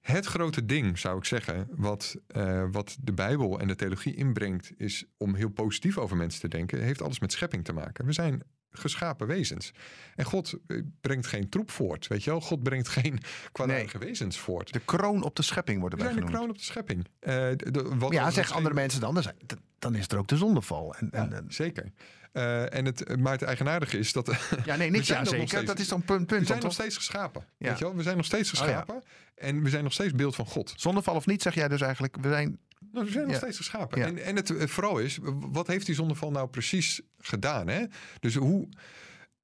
Het 0.01 0.25
grote 0.25 0.65
ding, 0.65 0.99
zou 0.99 1.17
ik 1.17 1.25
zeggen, 1.25 1.67
wat, 1.71 2.15
eh, 2.27 2.65
wat 2.71 2.97
de 3.01 3.13
Bijbel 3.13 3.59
en 3.59 3.67
de 3.67 3.75
theologie 3.75 4.15
inbrengt, 4.15 4.71
is 4.77 5.05
om 5.17 5.35
heel 5.35 5.49
positief 5.49 5.97
over 5.97 6.17
mensen 6.17 6.41
te 6.41 6.47
denken, 6.47 6.81
heeft 6.81 7.01
alles 7.01 7.19
met 7.19 7.31
schepping 7.31 7.65
te 7.65 7.73
maken. 7.73 8.05
We 8.05 8.13
zijn 8.13 8.41
geschapen 8.71 9.27
wezens. 9.27 9.71
En 10.15 10.25
God 10.25 10.53
eh, 10.67 10.81
brengt 11.01 11.27
geen 11.27 11.49
troep 11.49 11.71
voort, 11.71 12.07
weet 12.07 12.23
je 12.23 12.29
wel? 12.29 12.41
God 12.41 12.63
brengt 12.63 12.87
geen 12.99 13.19
kwaadaardige 13.51 13.97
wezens 13.97 14.37
voort. 14.37 14.73
De 14.73 14.79
kroon 14.85 15.23
op 15.23 15.35
de 15.35 15.41
schepping 15.41 15.79
worden 15.79 15.97
We 15.99 16.03
wij 16.05 16.13
zijn 16.13 16.25
de 16.25 16.31
kroon 16.31 16.49
op 16.49 16.57
de 16.57 16.63
schepping. 16.63 17.07
De- 17.19 17.55
de- 17.71 17.95
wat 17.97 18.13
Ja, 18.13 18.31
zeggen 18.31 18.55
andere 18.55 18.75
mensen 18.75 19.01
dan. 19.01 19.13
Dan, 19.13 19.23
zijn- 19.23 19.35
dan 19.79 19.95
is 19.95 20.07
er 20.07 20.17
ook 20.17 20.27
de 20.27 20.37
zondeval. 20.37 20.95
En, 20.95 21.11
en, 21.11 21.29
Ja, 21.29 21.35
en- 21.35 21.45
zeker. 21.47 21.91
Eh, 22.31 22.73
en 22.73 22.85
het, 22.85 23.17
maar 23.19 23.31
het 23.31 23.41
eigenaardige 23.41 23.97
is 23.97 24.13
dat. 24.13 24.27
ja, 24.65 24.75
nee, 24.75 24.91
we 24.91 25.03
zijn 25.03 25.17
ja, 25.17 25.23
nog 25.23 25.33
zeker. 25.33 25.47
steeds- 25.47 25.65
Dat 25.65 25.79
is 25.79 25.87
dan 25.87 26.03
punt, 26.03 26.19
we 26.19 26.25
punt 26.25 26.47
zijn 26.47 26.59
dan, 26.59 26.67
nog 26.67 26.75
toch? 26.75 26.85
steeds 26.85 26.95
geschapen. 26.95 27.45
Ja. 27.57 27.67
Weet 27.69 27.77
je 27.77 27.83
wel? 27.85 27.95
We 27.95 28.03
zijn 28.03 28.17
nog 28.17 28.25
steeds 28.25 28.49
Oh, 28.53 28.59
ja. 28.59 28.63
geschapen. 28.65 29.03
En 29.35 29.63
we 29.63 29.69
zijn 29.69 29.83
nog 29.83 29.93
steeds 29.93 30.13
beeld 30.13 30.35
van 30.35 30.45
God. 30.45 30.73
Zondeval 30.75 31.15
of 31.15 31.25
niet, 31.25 31.41
zeg 31.41 31.53
jij 31.53 31.67
dus 31.67 31.81
eigenlijk. 31.81 32.17
We 32.21 32.29
zijn, 32.29 32.59
Nou, 32.91 33.07
zijn 33.09 33.23
nog 33.23 33.31
Ja. 33.31 33.37
steeds 33.37 33.57
geschapen. 33.57 33.99
Ja. 33.99 34.05
En, 34.05 34.17
en 34.23 34.35
het, 34.35 34.47
het 34.47 34.69
vooral 34.69 34.99
is, 34.99 35.19
wat 35.33 35.67
heeft 35.67 35.85
die 35.85 35.95
zondeval 35.95 36.31
nou 36.31 36.47
precies 36.49 37.01
gedaan? 37.17 37.67
Hè? 37.67 37.85
Dus 38.19 38.35
hoe. 38.35 38.67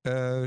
eh, 0.01 0.43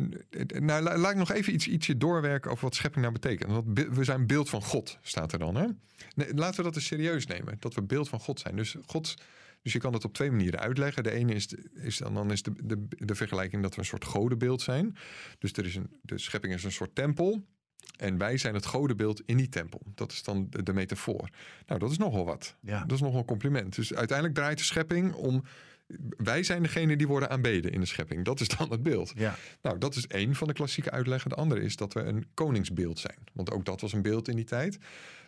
nou, 0.47 0.83
la- 0.83 0.97
laat 0.99 1.11
ik 1.11 1.17
nog 1.17 1.33
even 1.33 1.55
iets, 1.55 1.67
ietsje 1.69 1.97
doorwerken 1.97 2.51
over 2.51 2.65
wat 2.65 2.75
schepping 2.75 3.03
nou 3.03 3.19
betekent. 3.21 3.51
Want 3.51 3.87
we 3.97 4.05
zijn 4.05 4.27
beeld 4.27 4.49
van 4.49 4.63
God, 4.63 4.99
staat 5.03 5.33
er 5.33 5.39
dan. 5.39 5.55
Hè? 5.57 5.67
Nee, 6.15 6.35
laten 6.35 6.57
we 6.57 6.63
dat 6.63 6.75
eens 6.75 6.87
serieus 6.87 7.27
nemen. 7.27 7.57
Dat 7.59 7.75
we 7.75 7.83
beeld 7.83 8.09
van 8.09 8.21
God 8.21 8.41
zijn. 8.41 8.57
Dus, 8.57 8.77
God, 8.87 9.15
dus 9.63 9.73
je 9.73 9.79
kan 9.79 9.93
het 9.93 10.05
op 10.05 10.15
twee 10.15 10.31
manieren 10.31 10.61
uitleggen. 10.61 11.03
De 11.03 11.11
ene 11.11 11.35
is, 11.35 11.49
de- 11.49 11.71
is 11.75 11.97
dan, 11.99 12.15
dan 12.15 12.31
is 12.31 12.43
de, 12.43 12.53
de, 12.65 12.87
de 12.89 13.15
vergelijking 13.15 13.63
dat 13.63 13.75
we 13.75 13.81
een 13.81 13.87
soort 13.87 14.05
godenbeeld 14.05 14.63
zijn. 14.63 14.97
Dus 15.39 15.53
er 15.53 15.67
is 15.67 15.77
een, 15.77 15.99
de 16.03 16.19
schepping 16.19 16.55
is 16.55 16.65
een 16.65 16.73
soort 16.73 16.95
tempel. 16.95 17.47
En 17.97 18.19
wij 18.19 18.37
zijn 18.37 18.55
het 18.55 18.67
godenbeeld 18.67 19.23
in 19.27 19.37
die 19.37 19.49
tempel. 19.49 19.81
Dat 19.95 20.13
is 20.13 20.23
dan 20.23 20.47
de, 20.51 20.63
de 20.63 20.73
metafoor. 20.73 21.29
Nou, 21.67 21.81
dat 21.81 21.91
is 21.91 21.99
nogal 21.99 22.25
wat. 22.25 22.57
Ja. 22.61 22.81
Dat 22.81 22.93
is 22.93 23.01
nogal 23.01 23.19
een 23.19 23.25
compliment. 23.25 23.75
Dus 23.75 23.95
uiteindelijk 23.95 24.39
draait 24.39 24.59
de 24.59 24.65
schepping 24.65 25.15
om. 25.15 25.43
Wij 26.17 26.43
zijn 26.43 26.63
degene 26.63 26.97
die 26.97 27.07
worden 27.07 27.31
aanbeden 27.31 27.73
in 27.73 27.81
de 27.81 27.87
schepping. 27.87 28.25
Dat 28.25 28.41
is 28.41 28.49
dan 28.49 28.71
het 28.71 28.83
beeld. 28.83 29.13
ja. 29.17 29.37
Nou, 29.63 29.79
dat 29.79 29.97
is 29.97 30.07
één 30.07 30.35
van 30.35 30.47
de 30.49 30.53
klassieke 30.53 30.91
uitleggen. 30.91 31.31
De 31.31 31.37
andere 31.37 31.61
is 31.61 31.77
dat 31.77 31.93
we 31.93 32.01
een 32.01 32.27
koningsbeeld 32.35 32.99
zijn. 32.99 33.19
Want 33.33 33.51
ook 33.51 33.65
dat 33.65 33.81
was 33.81 33.93
een 33.93 34.03
beeld 34.03 34.29
in 34.29 34.37
die 34.37 34.45
tijd. 34.45 34.79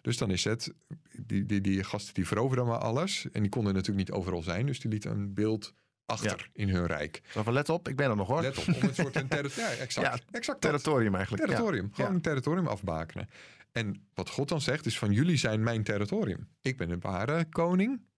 Dus 0.03 0.17
dan 0.17 0.31
is 0.31 0.45
het, 0.45 0.73
die, 1.17 1.47
die, 1.47 1.61
die 1.61 1.85
gasten 1.85 2.15
die 2.15 2.27
veroverden 2.27 2.67
maar 2.67 2.79
alles. 2.79 3.27
En 3.33 3.41
die 3.41 3.51
konden 3.51 3.75
natuurlijk 3.75 4.09
niet 4.09 4.17
overal 4.17 4.43
zijn. 4.43 4.67
Dus 4.67 4.81
die 4.81 4.91
lieten 4.91 5.11
een 5.11 5.35
beeld 5.35 5.75
achter 6.13 6.51
in 6.53 6.69
hun 6.69 6.87
rijk. 6.87 7.23
Zo 7.31 7.43
van, 7.43 7.53
let 7.53 7.69
op, 7.69 7.89
ik 7.89 7.97
ben 7.97 8.11
er 8.11 8.17
nog 8.17 8.29
hoor. 8.29 8.43
Let 8.43 8.59
op, 8.59 8.67
om 8.67 8.75
een 8.83 8.95
soort 8.95 9.17
een 9.17 9.29
territorium. 9.37 9.71
Ja, 9.71 9.77
exact. 9.77 10.07
Ja, 10.07 10.19
exact. 10.31 10.61
Territorium 10.61 11.15
eigenlijk. 11.15 11.43
ja. 11.43 11.49
Territorium. 11.49 11.91
Gewoon 11.93 12.15
een 12.15 12.21
territorium 12.21 12.67
afbakenen. 12.67 13.29
En 13.73 14.09
wat 14.15 14.29
God 14.29 14.49
dan 14.49 14.61
zegt 14.61 14.87
is 14.87 14.99
van 14.99 15.13
jullie 15.13 15.37
zijn 15.37 15.63
mijn 15.63 15.83
territorium. 15.83 16.49
Ik 16.61 16.77
ben 16.77 16.91
een 16.91 17.01
ware 17.01 17.45
koning. 17.45 18.11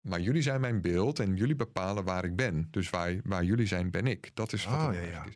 Maar 0.00 0.20
jullie 0.20 0.42
zijn 0.42 0.60
mijn 0.60 0.80
beeld 0.80 1.18
en 1.18 1.36
jullie 1.36 1.56
bepalen 1.56 2.04
waar 2.04 2.24
ik 2.24 2.36
ben. 2.36 2.68
Dus 2.70 2.90
waar, 2.90 3.20
waar 3.24 3.44
jullie 3.44 3.66
zijn, 3.66 3.90
ben 3.90 4.06
ik. 4.06 4.30
Dat 4.34 4.52
is 4.52 4.64
wat 4.64 4.74
Oh, 4.74 4.94
ja, 4.94 5.24
is. 5.24 5.34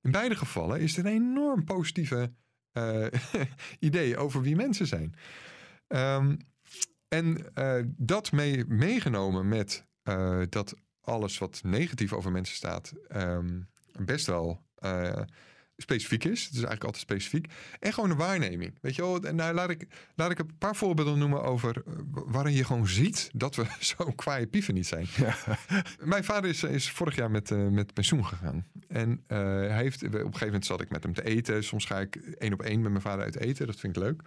In 0.00 0.10
beide 0.10 0.36
gevallen 0.36 0.80
is 0.80 0.96
het 0.96 1.06
een 1.06 1.12
enorm 1.12 1.64
positieve 1.64 2.32
eh, 2.72 3.06
idee 3.78 4.16
over 4.16 4.42
wie 4.42 4.56
mensen 4.56 4.86
zijn. 4.86 5.14
Ehm, 5.86 6.36
en 7.08 7.54
eh, 7.54 7.82
dat 7.86 8.32
mee, 8.32 8.64
meegenomen 8.66 9.48
met 9.48 9.86
eh, 10.02 10.42
dat 10.48 10.74
alles 11.02 11.38
wat 11.38 11.60
negatief 11.64 12.12
over 12.12 12.32
mensen 12.32 12.56
staat, 12.56 12.92
ehm, 13.08 13.60
best 13.92 14.26
wel 14.26 14.62
eh, 14.78 15.20
specifiek 15.76 16.24
is. 16.24 16.40
Het 16.40 16.50
is 16.50 16.54
eigenlijk 16.54 16.84
altijd 16.84 17.02
specifiek. 17.02 17.52
En 17.80 17.92
gewoon 17.92 18.10
een 18.10 18.16
waarneming. 18.16 18.78
Weet 18.80 18.94
je 18.94 19.02
wel, 19.02 19.18
nou, 19.18 19.54
laat, 19.54 19.70
ik, 19.70 19.86
laat 20.14 20.30
ik 20.30 20.38
een 20.38 20.58
paar 20.58 20.76
voorbeelden 20.76 21.18
noemen 21.18 21.42
over 21.42 21.82
eh, 21.86 21.92
waarin 22.06 22.54
je 22.54 22.64
gewoon 22.64 22.88
ziet 22.88 23.30
dat 23.32 23.54
we 23.54 23.66
zo'n 23.96 24.14
kwaaie 24.14 24.46
pieven 24.46 24.74
niet 24.74 24.86
zijn. 24.86 25.06
Mijn 26.00 26.24
vader 26.24 26.50
is, 26.50 26.62
is 26.62 26.90
vorig 26.90 27.16
jaar 27.16 27.30
met, 27.30 27.50
eh, 27.50 27.68
met 27.68 27.94
pensioen 27.94 28.26
gegaan. 28.26 28.66
En 28.88 29.24
hij 29.26 29.82
heeft, 29.82 30.02
op 30.02 30.14
een 30.14 30.20
gegeven 30.20 30.46
moment 30.46 30.66
zat 30.66 30.80
ik 30.80 30.90
met 30.90 31.02
hem 31.02 31.14
te 31.14 31.24
eten. 31.24 31.64
Soms 31.64 31.84
ga 31.84 32.00
ik 32.00 32.16
één 32.16 32.52
op 32.52 32.62
één 32.62 32.80
met 32.80 32.90
mijn 32.90 33.02
vader 33.02 33.24
uit 33.24 33.36
eten. 33.36 33.66
Dat 33.66 33.80
vind 33.80 33.96
ik 33.96 34.02
leuk. 34.02 34.22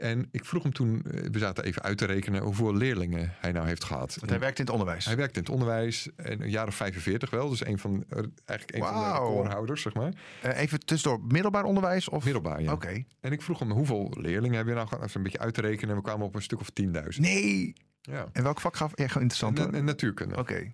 En 0.00 0.28
ik 0.30 0.44
vroeg 0.44 0.62
hem 0.62 0.72
toen, 0.72 1.02
eh, 1.02 1.30
we 1.30 1.38
zaten 1.38 1.64
even 1.64 1.82
uit 1.82 1.98
te 1.98 2.04
rekenen 2.04 2.42
hoeveel 2.42 2.74
leerlingen 2.74 3.34
hij 3.38 3.52
nou 3.52 3.66
heeft 3.66 3.84
gehad. 3.84 4.16
Want 4.18 4.30
hij 4.30 4.40
werkt 4.40 4.58
in 4.58 4.64
het 4.64 4.72
onderwijs. 4.72 5.04
Hij 5.04 5.16
werkt 5.16 5.36
in 5.36 5.42
het 5.42 5.50
onderwijs, 5.50 6.08
en 6.16 6.42
een 6.42 6.50
jaar 6.50 6.66
of 6.66 6.74
45 6.74 7.30
wel. 7.30 7.48
Dus 7.48 7.66
een 7.66 7.78
van, 7.78 8.04
eh, 8.08 8.22
eigenlijk 8.44 8.78
een 8.78 8.92
van 8.94 9.02
de 9.02 9.18
recordhouders, 9.18 9.82
zeg 9.82 9.94
maar. 9.94 10.12
Eh, 10.42 10.60
even 10.60 10.84
tussendoor, 10.84 11.20
middelbaar 11.28 11.64
onderwijs? 11.64 12.08
Of? 12.08 12.24
Middelbaar, 12.24 12.62
ja. 12.62 12.72
Oké. 12.72 13.04
En 13.20 13.32
ik 13.32 13.42
vroeg 13.42 13.58
hem, 13.58 13.70
hoeveel 13.70 14.14
leerlingen 14.20 14.56
heb 14.56 14.66
je 14.66 14.74
nou 14.74 14.88
gehad? 14.88 15.04
Even 15.04 15.16
een 15.16 15.22
beetje 15.22 15.38
uit 15.38 15.54
te 15.54 15.60
rekenen. 15.60 15.90
En 15.90 15.96
we 15.96 16.02
kwamen 16.02 16.26
op 16.26 16.34
een 16.34 16.42
stuk 16.42 16.60
of 16.60 16.70
10.000. 16.70 17.26
Nee, 17.26 17.74
Ja. 18.00 18.28
En 18.32 18.42
welk 18.42 18.60
vak 18.60 18.76
gaf? 18.76 18.92
Ja, 18.94 19.04
interessant. 19.04 19.58
En, 19.58 19.64
hoor. 19.64 19.72
en 19.72 19.84
natuurkunde. 19.84 20.36
Oké. 20.36 20.72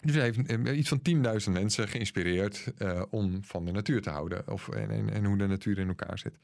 Dus 0.00 0.14
hij 0.14 0.24
heeft 0.24 0.68
iets 0.68 0.88
van 0.88 1.02
10.000 1.02 1.52
mensen 1.52 1.88
geïnspireerd 1.88 2.72
om 3.10 3.38
van 3.44 3.64
de 3.64 3.72
natuur 3.72 4.02
te 4.02 4.10
houden. 4.10 4.48
Of, 4.48 4.68
en, 4.68 4.90
en, 4.90 5.10
en 5.10 5.24
hoe 5.24 5.38
de 5.38 5.46
natuur 5.46 5.78
in 5.78 5.88
elkaar 5.88 6.18
zit. 6.18 6.38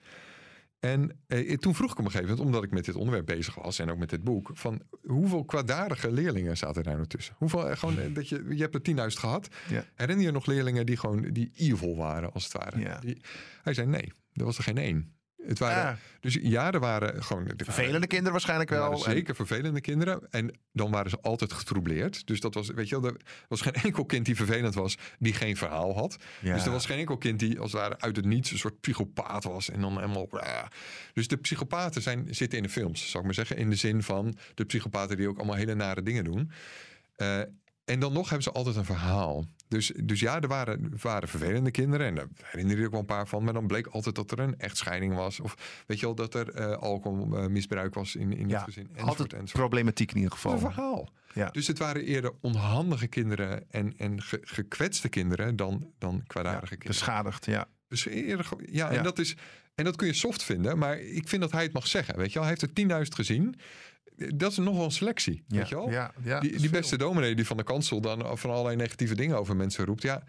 En 0.85 1.21
eh, 1.27 1.57
toen 1.57 1.75
vroeg 1.75 1.93
ik 1.93 1.99
op 1.99 2.05
een 2.05 2.11
gegeven 2.11 2.31
moment, 2.31 2.47
omdat 2.47 2.65
ik 2.65 2.71
met 2.71 2.85
dit 2.85 2.95
onderwerp 2.95 3.27
bezig 3.27 3.55
was 3.55 3.79
en 3.79 3.91
ook 3.91 3.99
met 3.99 4.11
dit 4.11 4.25
boek, 4.25 4.51
van 4.55 4.83
hoeveel 5.03 5.45
kwaadaardige 5.45 6.13
leerlingen 6.13 6.57
zaten 6.57 6.83
daar 6.83 6.95
nou 6.95 7.07
tussen? 7.07 7.35
Hoeveel, 7.39 7.69
eh, 7.69 7.77
gewoon, 7.77 7.99
eh, 7.99 8.15
dat 8.15 8.29
je, 8.29 8.45
je 8.49 8.63
hebt 8.63 8.75
er 8.75 8.83
10.000 8.83 9.21
gehad. 9.21 9.49
Ja. 9.69 9.85
Herinner 9.95 10.25
je 10.25 10.33
nog 10.33 10.47
leerlingen 10.47 10.87
die 10.87 10.97
gewoon 10.97 11.33
die 11.33 11.51
evil 11.55 11.97
waren, 11.97 12.33
als 12.33 12.45
het 12.45 12.53
ware? 12.53 12.79
Ja. 12.79 12.99
Die, 12.99 13.21
hij 13.63 13.75
zei 13.75 13.87
nee, 13.87 14.13
er 14.33 14.45
was 14.45 14.59
er 14.59 14.65
geen 14.65 14.79
één. 14.79 15.15
Het 15.47 15.59
waren, 15.59 15.91
Ah. 15.93 15.97
Dus 16.21 16.39
ja, 16.43 16.73
er 16.73 16.81
waren 16.81 17.23
gewoon... 17.23 17.43
er 17.43 17.49
waren- 17.57 17.75
Vervelende 17.75 18.07
kinderen 18.07 18.33
waarschijnlijk 18.33 18.71
wel. 18.71 18.93
En- 18.93 18.99
zeker 18.99 19.35
vervelende 19.35 19.81
kinderen. 19.81 20.27
En 20.31 20.59
dan 20.73 20.91
waren 20.91 21.11
ze 21.11 21.19
altijd 21.23 21.53
getroubleerd. 21.53 22.27
Dus 22.27 22.41
dat 22.41 22.55
was, 22.55 22.69
weet 22.69 22.89
je 22.89 23.01
wel, 23.01 23.11
er 23.11 23.21
was 23.49 23.61
geen 23.61 23.73
enkel 23.85 24.05
kind 24.05 24.27
die 24.27 24.37
vervelend 24.37 24.75
was, 24.75 24.97
die 25.19 25.33
geen 25.33 25.57
verhaal 25.57 25.95
had. 25.95 26.17
Ja. 26.41 26.55
Dus 26.55 26.65
er 26.65 26.71
was 26.71 26.87
geen 26.87 26.99
enkel 26.99 27.17
kind 27.19 27.39
die 27.39 27.61
als 27.61 27.73
het 27.73 27.81
ware 27.81 28.01
uit 28.01 28.17
het 28.17 28.25
niets 28.25 28.51
een 28.51 28.59
soort 28.59 28.81
psychopaat 28.81 29.45
was. 29.45 29.71
En 29.71 29.81
dan 29.81 29.95
helemaal. 29.95 30.27
blah. 30.27 30.65
Dus 31.13 31.29
de 31.29 31.37
psychopaten 31.37 32.03
zijn, 32.03 32.27
zitten 32.31 32.59
in 32.59 32.65
de 32.65 32.71
films, 32.71 33.01
zou 33.11 33.19
ik 33.19 33.25
maar 33.25 33.35
zeggen. 33.35 33.57
In 33.57 33.71
de 33.71 33.77
zin 33.77 34.03
van 34.03 34.37
de 34.55 34.65
psychopaten 34.65 35.17
die 35.17 35.29
ook 35.29 35.37
allemaal 35.37 35.57
hele 35.57 35.75
nare 35.75 36.03
dingen 36.03 36.25
doen. 36.25 36.51
Eh, 37.17 37.41
en 37.85 38.01
dan 38.01 38.13
nog 38.13 38.25
hebben 38.25 38.43
ze 38.43 38.53
altijd 38.53 38.77
een 38.77 38.85
verhaal. 38.85 39.45
Dus, 39.69 39.93
dus 40.03 40.21
ja, 40.21 40.41
er 40.41 40.49
waren, 40.49 40.93
waren 41.03 41.29
vervelende 41.29 41.71
kinderen. 41.71 42.07
En 42.07 42.15
daar 42.15 42.27
herinner 42.43 42.79
je 42.79 42.85
ook 42.85 42.91
wel 42.91 43.01
een 43.01 43.07
paar 43.07 43.29
van. 43.29 43.45
Maar 43.45 43.53
dan 43.53 43.67
bleek 43.67 43.87
altijd 43.87 44.15
dat 44.15 44.31
er 44.31 44.39
een 44.39 44.59
echtscheiding 44.59 45.15
was. 45.15 45.41
Of 45.41 45.83
weet 45.87 46.01
je 46.01 46.07
wel, 46.07 46.15
dat 46.15 46.35
er 46.35 46.51
eh 46.55 46.77
alcoholmisbruik 46.79 47.95
was 47.95 48.17
in, 48.17 48.33
in 48.37 48.49
Ja, 48.49 48.55
het 48.57 48.65
gezin. 48.65 48.83
Enzovoort, 48.89 49.09
Altijd 49.09 49.33
enzovoort. 49.33 49.59
problematiek 49.59 50.11
in 50.11 50.17
ieder 50.17 50.33
Een 50.33 50.39
geval. 50.39 50.59
verhaal. 50.59 51.09
Ja. 51.35 51.51
Dus 51.51 51.67
het 51.67 51.79
waren 51.79 52.05
eerder 52.05 52.33
onhandige 52.41 53.07
kinderen 53.07 53.65
en, 53.71 53.95
en 53.97 54.23
ge- 54.23 54.41
gekwetste 54.43 55.09
kinderen 55.09 55.57
dan, 55.57 55.93
dan 55.99 56.23
kwaadaardige 56.27 56.77
kinderen. 56.77 56.93
Beschadigd, 56.93 57.47
ja. 57.47 57.69
Dus 57.89 58.07
eerder, 58.07 58.49
Ja. 58.71 58.91
En, 58.91 59.03
dat 59.03 59.19
is, 59.19 59.37
en 59.75 59.85
dat 59.85 59.97
kun 59.97 60.07
je 60.07 60.13
soft 60.13 60.43
vinden, 60.43 60.79
maar 60.79 60.99
ik 61.01 61.29
vind 61.29 61.43
dat 61.43 61.53
hij 61.53 61.63
het 61.63 61.73
mag 61.73 61.87
zeggen. 61.87 62.17
Weet 62.17 62.29
je 62.33 62.39
wel? 62.39 62.49
Hij 62.49 62.57
heeft 62.61 62.79
er 62.79 63.05
10.000 63.07 63.15
gezien. 63.15 63.55
Dat 64.17 64.51
is 64.51 64.57
nog 64.57 64.77
wel 64.77 64.85
een 64.85 64.91
selectie. 64.91 65.45
Ja, 65.49 65.59
Weet 65.59 65.69
je 65.69 65.75
wel? 65.75 65.91
ja, 65.91 66.13
ja, 66.23 66.41
die 66.41 66.61
dat 66.61 66.71
beste 66.71 66.97
dominee 66.97 67.35
die 67.35 67.47
van 67.47 67.57
de 67.57 67.65
kansel 67.65 68.01
dan 68.01 68.39
van 68.39 68.51
allerlei 68.51 68.77
negatieve 68.77 69.15
dingen 69.15 69.39
over 69.39 69.57
mensen 69.57 69.85
roept. 69.85 70.03
Ja, 70.03 70.23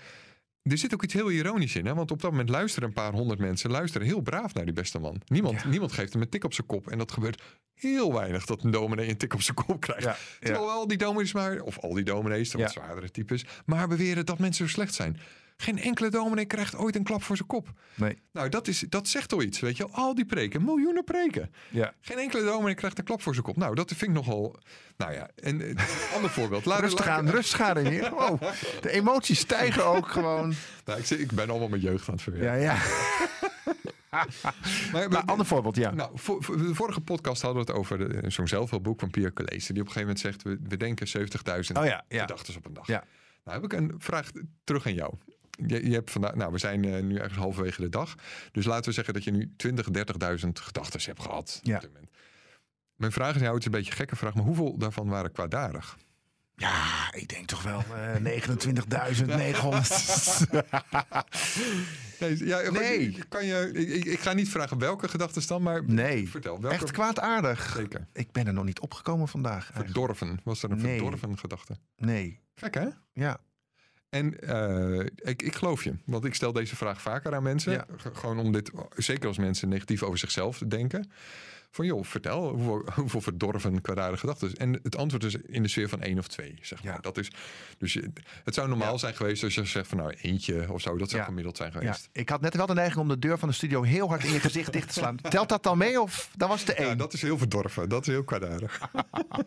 er 0.61 0.77
zit 0.77 0.93
ook 0.93 1.03
iets 1.03 1.13
heel 1.13 1.31
ironisch 1.31 1.75
in. 1.75 1.85
Hè? 1.85 1.93
Want 1.93 2.11
op 2.11 2.21
dat 2.21 2.31
moment 2.31 2.49
luisteren 2.49 2.87
een 2.87 2.93
paar 2.93 3.11
honderd 3.11 3.39
mensen 3.39 3.71
luisteren 3.71 4.07
heel 4.07 4.21
braaf 4.21 4.53
naar 4.53 4.65
die 4.65 4.73
beste 4.73 4.99
man. 4.99 5.21
Niemand, 5.27 5.65
niemand 5.65 5.91
geeft 5.91 6.13
hem 6.13 6.21
een 6.21 6.29
tik 6.29 6.43
op 6.43 6.53
zijn 6.53 6.67
kop. 6.67 6.87
En 6.87 6.97
dat 6.97 7.11
gebeurt 7.11 7.41
heel 7.73 8.13
weinig 8.13 8.45
dat 8.45 8.63
een 8.63 8.71
dominee 8.71 9.09
een 9.09 9.17
tik 9.17 9.33
op 9.33 9.41
zijn 9.41 9.57
kop 9.65 9.79
krijgt. 9.81 10.19
Terwijl 10.39 10.69
al 10.69 10.87
die 10.87 10.97
dominees 10.97 11.33
maar, 11.33 11.59
of 11.59 11.79
al 11.79 11.93
die 11.93 12.03
dominees, 12.03 12.49
de 12.49 12.57
wat 12.57 12.71
zwaardere 12.71 13.11
types, 13.11 13.45
maar 13.65 13.87
beweren 13.87 14.25
dat 14.25 14.39
mensen 14.39 14.67
zo 14.67 14.71
slecht 14.73 14.93
zijn. 14.93 15.19
Geen 15.57 15.77
enkele 15.79 16.09
dominee 16.09 16.45
krijgt 16.45 16.75
ooit 16.75 16.95
een 16.95 17.03
klap 17.03 17.23
voor 17.23 17.35
zijn 17.35 17.47
kop. 17.47 17.67
Nee. 17.95 18.17
Nou, 18.31 18.49
dat, 18.49 18.67
is, 18.67 18.79
dat 18.89 19.07
zegt 19.07 19.33
al 19.33 19.41
iets, 19.41 19.59
weet 19.59 19.77
je. 19.77 19.87
Al 19.91 20.15
die 20.15 20.25
preken, 20.25 20.63
miljoenen 20.63 21.03
preken. 21.03 21.51
Ja. 21.69 21.93
Geen 22.01 22.17
enkele 22.17 22.43
dominee 22.43 22.75
krijgt 22.75 22.97
een 22.97 23.03
klap 23.03 23.21
voor 23.21 23.33
zijn 23.33 23.45
kop. 23.45 23.57
Nou, 23.57 23.75
dat 23.75 23.87
vind 23.87 24.01
ik 24.01 24.09
nogal... 24.09 24.55
Nou 24.97 25.13
ja, 25.13 25.29
en 25.35 25.61
eh, 25.61 25.67
een 25.69 25.77
ander 26.15 26.29
voorbeeld. 26.29 26.65
Laat, 26.65 26.79
Rustig 26.79 27.07
aan, 27.07 27.29
rustig 27.29 27.61
aan. 27.61 27.73
Renier. 27.77 28.09
Wow. 28.09 28.41
De 28.81 28.89
emoties 28.91 29.39
stijgen 29.39 29.85
ook 29.85 30.07
gewoon. 30.07 30.53
Nou, 30.85 30.99
ik, 30.99 31.09
ik 31.09 31.31
ben 31.31 31.49
allemaal 31.49 31.67
mijn 31.69 31.81
jeugd 31.81 32.07
aan 32.07 32.13
het 32.13 32.23
verwerken. 32.23 32.59
Ja, 32.61 32.73
ja. 32.73 32.77
Maar, 34.91 35.09
Maar 35.09 35.23
ander 35.25 35.45
voorbeeld, 35.45 35.75
ja. 35.75 35.91
Nou, 35.91 36.11
voor, 36.13 36.43
voor 36.43 36.57
de 36.57 36.75
vorige 36.75 37.01
podcast 37.01 37.41
hadden 37.41 37.65
we 37.65 37.71
het 37.71 37.79
over 37.79 37.97
de- 38.21 38.29
zo'n 38.29 38.47
zelfhulpboek 38.47 38.99
van 38.99 39.09
Pierre 39.09 39.33
Collese. 39.33 39.73
Die 39.73 39.81
op 39.81 39.87
een 39.87 39.93
gegeven 39.93 40.01
moment 40.01 40.19
zegt, 40.19 40.43
we, 40.43 40.59
we 40.69 40.77
denken 40.77 41.07
70.000 41.07 41.77
Oh 41.77 41.85
ja, 41.85 42.03
ja. 42.07 42.21
gedachten 42.21 42.55
op 42.55 42.65
een 42.65 42.73
dag. 42.73 42.87
Ja. 42.87 43.03
Nou 43.43 43.61
heb 43.61 43.71
ik 43.71 43.79
een 43.79 43.93
vraag 43.97 44.31
terug 44.63 44.85
aan 44.85 44.93
jou. 44.93 45.13
Je, 45.67 45.87
je 45.87 45.93
hebt 45.93 46.11
vandaag, 46.11 46.35
nou, 46.35 46.51
we 46.51 46.57
zijn 46.57 46.85
eh, 46.85 47.03
nu 47.03 47.17
ergens 47.17 47.39
halverwege 47.39 47.81
de 47.81 47.89
dag. 47.89 48.15
Dus 48.51 48.65
laten 48.65 48.85
we 48.85 48.91
zeggen 48.91 49.13
dat 49.13 49.23
je 49.23 49.31
nu 49.31 49.53
20, 49.57 49.87
30.000 49.87 50.47
gedachten 50.53 51.01
hebt 51.03 51.21
gehad. 51.21 51.59
Ja. 51.63 51.75
Op 51.75 51.81
dit 51.81 51.93
moment. 51.93 52.11
Mijn 52.95 53.11
vraag 53.11 53.35
is 53.35 53.41
jou, 53.41 53.51
het 53.53 53.59
is 53.59 53.65
een 53.65 53.71
beetje 53.71 53.91
een 53.91 53.97
gekke 53.97 54.15
vraag, 54.15 54.33
maar 54.33 54.43
hoeveel 54.43 54.77
daarvan 54.77 55.07
waren 55.07 55.31
kwaadaardig? 55.31 55.97
Ja, 56.57 57.13
ik 57.13 57.27
denk 57.27 57.45
toch 57.47 57.63
wel 57.63 57.83
eh 57.95 58.15
29.900. 58.15 58.45
Nee, 62.19 62.45
ja, 62.45 62.71
Nee. 62.71 63.17
Kan 63.29 63.45
je, 63.45 63.71
ik, 63.73 64.05
ik- 64.05 64.19
ga 64.19 64.33
niet 64.33 64.49
vragen 64.49 64.77
welke 64.77 65.07
gedachten 65.07 65.47
dan, 65.47 65.61
maar 65.61 65.83
Nee, 65.85 66.29
vertel. 66.29 66.61
Welke, 66.61 66.75
echt 66.75 66.91
kwaadaardig. 66.91 67.73
Zeker. 67.75 68.07
Ik 68.13 68.31
ben 68.31 68.47
er 68.47 68.53
nog 68.53 68.63
niet 68.65 68.79
opgekomen 68.79 69.27
vandaag. 69.27 69.53
eigenlijk. 69.63 69.85
Verdorven. 69.85 70.39
Was 70.43 70.63
er 70.63 70.71
een 70.71 70.81
Nee. 70.81 70.97
verdorven 70.99 71.37
gedachte? 71.37 71.77
Nee, 71.97 72.39
Gek 72.55 72.73
hè? 72.73 72.87
ja. 73.13 73.37
En 74.15 74.39
eh, 74.39 75.05
ik, 75.15 75.41
ik 75.41 75.55
geloof 75.55 75.83
je, 75.83 75.93
want 76.05 76.25
ik 76.25 76.35
stel 76.35 76.51
deze 76.53 76.75
vraag 76.75 77.01
vaker 77.01 77.35
aan 77.35 77.43
mensen. 77.43 77.71
Ja. 77.71 77.85
Gewoon 78.13 78.39
om 78.39 78.51
dit, 78.51 78.71
zeker 78.95 79.27
als 79.27 79.37
mensen 79.37 79.69
negatief 79.69 80.03
over 80.03 80.17
zichzelf 80.17 80.57
denken. 80.67 81.09
Van 81.75 81.85
joh, 81.85 82.03
vertel 82.03 82.49
hoeveel, 82.49 82.85
hoeveel 83.01 83.21
verdorven 83.21 83.81
kwaadaardige 83.81 84.19
gedachten. 84.19 84.53
En 84.53 84.79
het 84.83 84.97
antwoord 84.97 85.23
is 85.23 85.35
in 85.35 85.61
de 85.61 85.67
sfeer 85.67 85.89
van 85.89 86.01
één 86.01 86.17
of 86.17 86.27
twee, 86.27 86.57
zeg 86.61 86.83
maar. 86.83 86.93
Ja. 86.93 86.99
Dat 86.99 87.17
is, 87.17 87.31
dus 87.77 87.93
je, 87.93 88.11
het 88.43 88.53
zou 88.53 88.67
normaal 88.67 88.91
Ja. 88.91 88.97
zijn 88.97 89.15
geweest 89.15 89.43
als 89.43 89.55
je 89.55 89.65
zegt 89.65 89.87
van 89.87 89.97
nou 89.97 90.15
eentje 90.21 90.73
of 90.73 90.81
zo. 90.81 90.97
Dat 90.97 91.09
zou 91.09 91.23
gemiddeld 91.23 91.57
zijn 91.57 91.71
ja. 91.73 91.79
geweest. 91.79 92.09
Ik 92.11 92.29
had 92.29 92.41
net 92.41 92.55
wel 92.55 92.65
de 92.65 92.73
neiging 92.73 93.01
om 93.01 93.07
de 93.07 93.19
deur 93.19 93.37
van 93.37 93.49
de 93.49 93.55
studio 93.55 93.81
heel 93.81 94.07
hard 94.07 94.23
in 94.23 94.33
je 94.33 94.39
gezicht 94.39 94.73
dicht 94.73 94.87
te 94.87 94.93
slaan. 94.93 95.17
Telt 95.29 95.49
dat 95.49 95.63
dan 95.63 95.77
mee 95.77 96.01
of 96.01 96.29
dat 96.37 96.49
was 96.49 96.65
de 96.65 96.73
één? 96.73 96.87
Ja, 96.87 96.95
dat 96.95 97.13
is 97.13 97.21
heel 97.21 97.37
verdorven. 97.37 97.89
Dat 97.89 98.01
is 98.01 98.07
heel 98.07 98.23
kwaadaardig. 98.23 98.79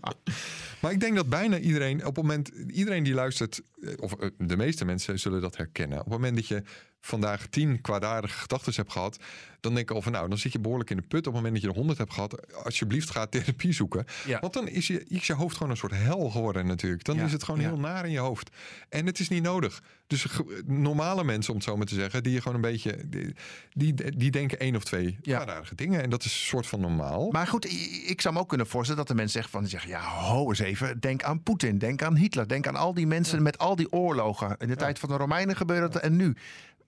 maar 0.81 0.93
ik 0.93 1.01
denk 1.01 1.17
dat 1.17 1.29
bijna 1.29 1.59
iedereen, 1.59 1.99
op 1.99 2.17
het 2.17 2.25
moment, 2.25 2.49
iedereen 2.73 3.03
die 3.03 3.15
luistert, 3.15 3.61
of 4.01 4.13
eh, 4.13 4.29
de 4.39 4.57
meeste 4.57 4.85
mensen 4.85 5.19
zullen 5.19 5.41
dat 5.41 5.57
herkennen. 5.57 5.99
Op 5.99 6.05
het 6.05 6.13
moment 6.13 6.35
dat 6.37 6.47
je 6.47 6.63
vandaag 7.01 7.47
tien 7.47 7.81
kwaadaardige 7.81 8.39
gedachten 8.39 8.73
hebt 8.77 8.93
gehad, 8.93 9.19
dan 9.61 9.75
denk 9.75 9.91
ik 9.91 9.97
al 9.97 10.03
van 10.03 10.13
nou, 10.13 10.29
dan 10.29 10.39
zit 10.39 10.53
je 10.53 10.59
behoorlijk 10.59 10.91
in 10.91 10.97
de 10.97 11.03
put. 11.03 11.19
Op 11.19 11.25
het 11.25 11.35
moment 11.35 11.53
dat 11.53 11.63
je 11.63 11.69
er 11.69 11.75
honderd 11.75 11.99
hebt 11.99 12.13
gehad, 12.13 12.65
alsjeblieft 12.65 13.11
ga 13.11 13.27
therapie 13.27 13.73
zoeken. 13.73 14.05
Ja. 14.27 14.41
Want 14.41 14.53
dan 14.53 14.69
is 14.69 14.87
je, 14.87 15.05
is 15.05 15.27
je 15.27 15.33
hoofd 15.33 15.57
gewoon 15.57 15.71
een 15.71 15.79
soort 15.79 15.93
hel 15.95 16.31
geworden 16.31 16.67
natuurlijk. 16.67 17.05
Dan 17.05 17.17
Ja, 17.17 17.25
is 17.25 17.33
het 17.33 17.43
gewoon 17.43 17.61
ja. 17.61 17.69
heel 17.69 17.79
naar 17.79 18.05
in 18.05 18.11
je 18.11 18.19
hoofd. 18.19 18.51
En 18.89 19.07
het 19.07 19.19
is 19.19 19.29
niet 19.29 19.43
nodig. 19.43 19.83
Dus 20.07 20.27
normale 20.67 21.25
mensen, 21.25 21.51
om 21.51 21.57
het 21.59 21.69
zo 21.69 21.77
maar 21.77 21.87
te 21.87 21.95
zeggen, 21.95 22.23
die 22.23 22.33
je 22.33 22.41
gewoon 22.41 22.55
een 22.55 22.71
beetje, 22.71 23.09
die, 23.09 23.35
die, 23.73 24.17
die 24.17 24.31
denken 24.31 24.59
één 24.59 24.77
of 24.77 24.85
twee 24.85 25.19
kwaadaardige 25.23 25.75
dingen. 25.75 26.03
En 26.03 26.11
dat 26.11 26.25
is 26.25 26.33
een 26.33 26.47
soort 26.47 26.67
van 26.67 26.81
normaal. 26.81 27.31
Maar 27.31 27.47
goed, 27.47 27.65
ik 28.07 28.21
zou 28.21 28.35
me 28.35 28.41
ook 28.41 28.49
kunnen 28.49 28.67
voorstellen 28.67 28.99
dat 28.99 29.09
de 29.09 29.15
mensen 29.15 29.43
zeggen 29.43 29.61
van, 29.61 29.69
zeggen, 29.69 29.91
ja, 29.91 30.01
ho 30.01 30.49
eens 30.49 30.59
even, 30.59 31.01
denk 31.01 31.23
aan 31.23 31.43
Poetin, 31.43 31.79
denk 31.79 32.03
aan 32.03 32.17
Hitler, 32.17 32.49
denk 32.49 32.67
aan 32.67 32.77
al 32.77 32.95
die 32.95 33.07
mensen 33.07 33.43
met 33.43 33.59
al 33.59 33.68
die 33.77 33.93
oorlogen. 33.93 34.57
In 34.59 34.69
de 34.69 34.77
tijd 34.77 34.99
van 34.99 35.09
de 35.09 35.17
Romeinen 35.17 35.57
gebeurde 35.57 36.01
en 36.01 36.17
nu. 36.17 36.37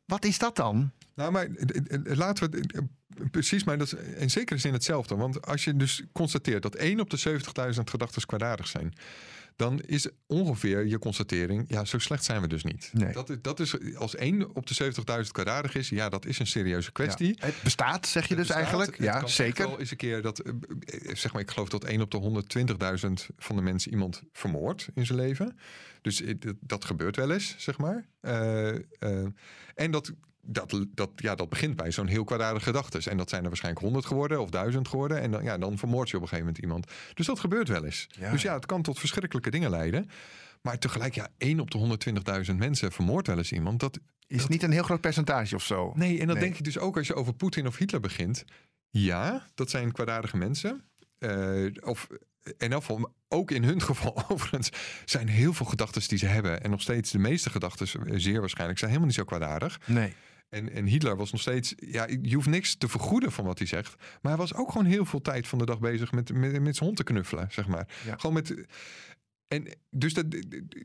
Wat 0.07 0.25
is 0.25 0.39
dat 0.39 0.57
dan? 0.57 0.91
Nou, 1.15 1.33
maar 1.33 1.47
eh, 1.47 1.95
eh, 1.95 2.17
laten 2.17 2.51
we 2.51 2.57
het, 2.59 2.73
eh, 2.73 2.81
precies, 3.31 3.65
maar 3.65 3.79
dat 3.79 3.87
is 3.87 3.95
in 4.17 4.31
zekere 4.31 4.59
zin 4.59 4.73
hetzelfde. 4.73 5.17
Want 5.17 5.47
als 5.47 5.65
je 5.65 5.77
dus 5.77 6.03
constateert 6.13 6.63
dat 6.63 6.75
1 6.75 7.01
op 7.01 7.11
de 7.11 7.17
70.000 7.17 7.91
gedachten 7.91 8.27
kwaadaardig 8.27 8.67
zijn, 8.67 8.95
dan 9.57 9.81
is 9.81 10.09
ongeveer 10.27 10.87
je 10.87 10.99
constatering, 10.99 11.65
ja, 11.69 11.85
zo 11.85 11.99
slecht 11.99 12.25
zijn 12.25 12.41
we 12.41 12.49
dus 12.49 12.65
niet. 12.65 12.91
Nee. 12.93 13.13
Dat, 13.13 13.31
is, 13.31 13.37
dat 13.43 13.61
is, 13.61 13.95
als 13.95 14.15
1 14.15 14.55
op 14.55 14.67
de 14.67 14.93
70.000 15.25 15.31
kwaadaardig 15.31 15.75
is, 15.75 15.89
ja, 15.89 16.09
dat 16.09 16.27
is 16.27 16.39
een 16.39 16.47
serieuze 16.47 16.93
kwestie. 16.93 17.37
Ja. 17.39 17.47
Het 17.47 17.55
bestaat, 17.63 18.07
zeg 18.07 18.23
je 18.23 18.35
Het 18.35 18.47
dus 18.47 18.47
bestaat. 18.47 18.57
eigenlijk? 18.57 18.99
Ja, 19.03 19.27
zeker. 19.27 19.69
wel 19.69 19.81
eens 19.81 19.91
een 19.91 19.97
keer 19.97 20.23
dat, 20.23 20.39
eh, 20.39 20.53
eh, 20.85 21.17
zeg 21.17 21.33
maar, 21.33 21.43
ik 21.43 21.51
geloof 21.51 21.69
dat 21.69 21.85
1 21.85 22.01
op 22.01 22.11
de 22.11 22.17
120.000 22.17 23.29
van 23.39 23.57
de 23.57 23.63
mensen 23.63 23.91
iemand 23.91 24.23
vermoordt 24.33 24.89
in 24.95 25.07
zijn 25.07 25.19
leven. 25.19 25.57
Dus 26.03 26.23
eh, 26.23 26.35
dat, 26.61 26.85
gebeurt 26.85 27.17
wel 27.17 27.31
eens, 27.31 27.55
zeg 27.59 27.79
maar. 27.79 28.07
Eh, 28.21 28.75
eh, 28.75 29.27
en 29.75 29.91
dat, 29.91 30.13
dat, 30.43 30.87
dat, 30.95 31.11
ja, 31.17 31.35
dat 31.35 31.49
begint 31.49 31.77
bij 31.77 31.91
zo'n 31.91 32.07
heel 32.07 32.25
kwaadaardige 32.25 32.65
gedachtes. 32.65 33.07
En 33.07 33.17
dat 33.17 33.29
zijn 33.29 33.43
er 33.43 33.49
waarschijnlijk 33.49 33.85
100 33.85 34.07
geworden 34.07 34.41
of 34.41 34.51
1000 34.51 34.89
geworden. 34.89 35.21
En 35.21 35.31
dan, 35.31 35.43
ja, 35.43 35.59
dan 35.59 35.79
vermoord 35.79 36.11
je 36.11 36.17
op 36.17 36.23
een 36.23 36.29
gegeven 36.29 36.47
moment 36.53 36.65
iemand. 36.65 36.87
Dus 37.15 37.27
dat 37.27 37.41
gebeurt 37.41 37.69
wel 37.69 37.85
eens. 37.85 38.07
Ja. 38.09 38.31
Dus 38.31 38.43
ja, 38.43 38.55
het 38.55 38.67
kan 38.67 38.83
tot 38.83 38.99
verschrikkelijke 38.99 39.51
dingen 39.51 39.71
leiden. 39.71 40.11
Maar 40.63 40.79
tegelijk, 40.79 41.15
ja, 41.15 41.29
1 41.39 41.61
op 41.61 41.71
de 41.71 41.79
120.000 42.51 42.57
mensen 42.57 42.93
vermoordt 42.93 43.27
wel 43.27 43.39
eens 43.39 43.53
iemand. 43.53 43.81
Dat, 43.81 43.99
Is 44.27 44.47
niet 44.47 44.63
een 44.63 44.73
heel 44.73 44.83
groot 44.83 45.01
percentage 45.01 45.55
of 45.55 45.63
zo. 45.65 45.93
Nee, 45.95 46.21
en 46.21 46.27
dat 46.27 46.37
Nee. 46.37 46.45
denk 46.45 46.59
ik 46.59 46.65
dus 46.65 46.79
ook 46.79 46.97
als 46.97 47.07
je 47.07 47.15
over 47.15 47.33
Poetin 47.35 47.67
of 47.67 47.77
Hitler 47.77 48.01
begint. 48.01 48.45
Ja, 48.91 49.47
dat 49.55 49.71
zijn 49.71 49.93
kwaadaardige 49.93 50.37
mensen. 50.37 50.85
Eh, 51.19 51.65
of 51.81 52.07
in 52.59 52.73
elk 52.73 52.85
geval, 52.85 53.15
ook 53.29 53.51
in 53.51 53.65
hun 53.65 53.83
geval 53.83 54.23
overigens, 54.29 54.71
zijn 55.05 55.29
heel 55.29 55.53
veel 55.53 55.67
gedachten 55.67 56.09
die 56.09 56.19
ze 56.19 56.27
hebben. 56.27 56.63
En 56.63 56.71
nog 56.71 56.83
steeds 56.83 57.11
de 57.11 57.19
meeste 57.19 57.51
gedachten, 57.51 57.87
zeer 58.21 58.41
waarschijnlijk, 58.41 58.79
zijn 58.79 58.91
helemaal 58.91 59.11
niet 59.11 59.19
zo 59.21 59.25
kwaadaardig. 59.25 59.81
Nee. 59.87 60.15
En, 60.51 60.73
en 60.73 60.87
Hitler 60.87 61.17
was 61.17 61.33
nog 61.33 61.41
steeds, 61.41 61.75
ja, 61.77 62.07
je 62.23 62.35
hoeft 62.35 62.49
niks 62.49 62.75
te 62.77 62.89
vergoeden 62.89 63.33
van 63.33 63.45
wat 63.45 63.59
hij 63.59 63.67
zegt. 63.67 63.95
Maar 63.99 64.33
hij 64.33 64.41
was 64.41 64.55
ook 64.55 64.71
gewoon 64.71 64.87
heel 64.87 65.05
veel 65.05 65.21
tijd 65.21 65.49
van 65.49 65.59
de 65.59 65.65
dag 65.67 65.79
bezig 65.79 66.13
met, 66.13 66.33
met, 66.33 66.61
met 66.63 66.77
zijn 66.77 66.85
hond 66.85 66.97
te 66.97 67.05
knuffelen, 67.05 67.47
zeg 67.51 67.67
maar. 67.67 67.89
Ja. 68.05 68.17
Gewoon 68.17 68.35
met. 68.35 68.55
En 69.49 69.67
dus 69.91 70.15
dat, 70.15 70.27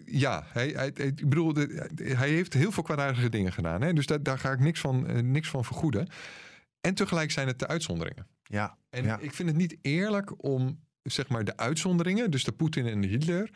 ja, 0.06 0.44
hij, 0.48 0.68
hij, 0.68 0.88
ik 0.88 1.30
bedoel, 1.30 1.54
hij 1.96 2.30
heeft 2.30 2.54
heel 2.54 2.72
veel 2.72 2.84
kwaadaardige 2.84 3.30
dingen 3.30 3.54
gedaan. 3.54 3.82
Hè? 3.82 3.94
Dus 3.94 4.06
daar, 4.06 4.24
daar 4.24 4.40
ga 4.40 4.52
ik 4.52 4.60
niks 4.60 4.80
van, 4.80 5.08
eh, 5.08 5.22
niks 5.22 5.50
van 5.50 5.66
vergoeden. 5.66 6.08
En 6.82 6.94
tegelijk 6.94 7.32
zijn 7.32 7.48
het 7.48 7.60
de 7.60 7.68
uitzonderingen. 7.68 8.28
Ja. 8.44 8.78
En 8.90 9.04
Ja. 9.04 9.20
ik 9.20 9.34
vind 9.34 9.50
het 9.50 9.58
niet 9.58 9.78
eerlijk 9.82 10.44
om 10.44 10.80
zeg 11.04 11.28
maar 11.28 11.44
de 11.44 11.58
uitzonderingen, 11.58 12.32
dus 12.32 12.44
de 12.44 12.52
Poetin 12.52 12.86
en 12.88 13.02
de 13.02 13.08
Hitler, 13.08 13.50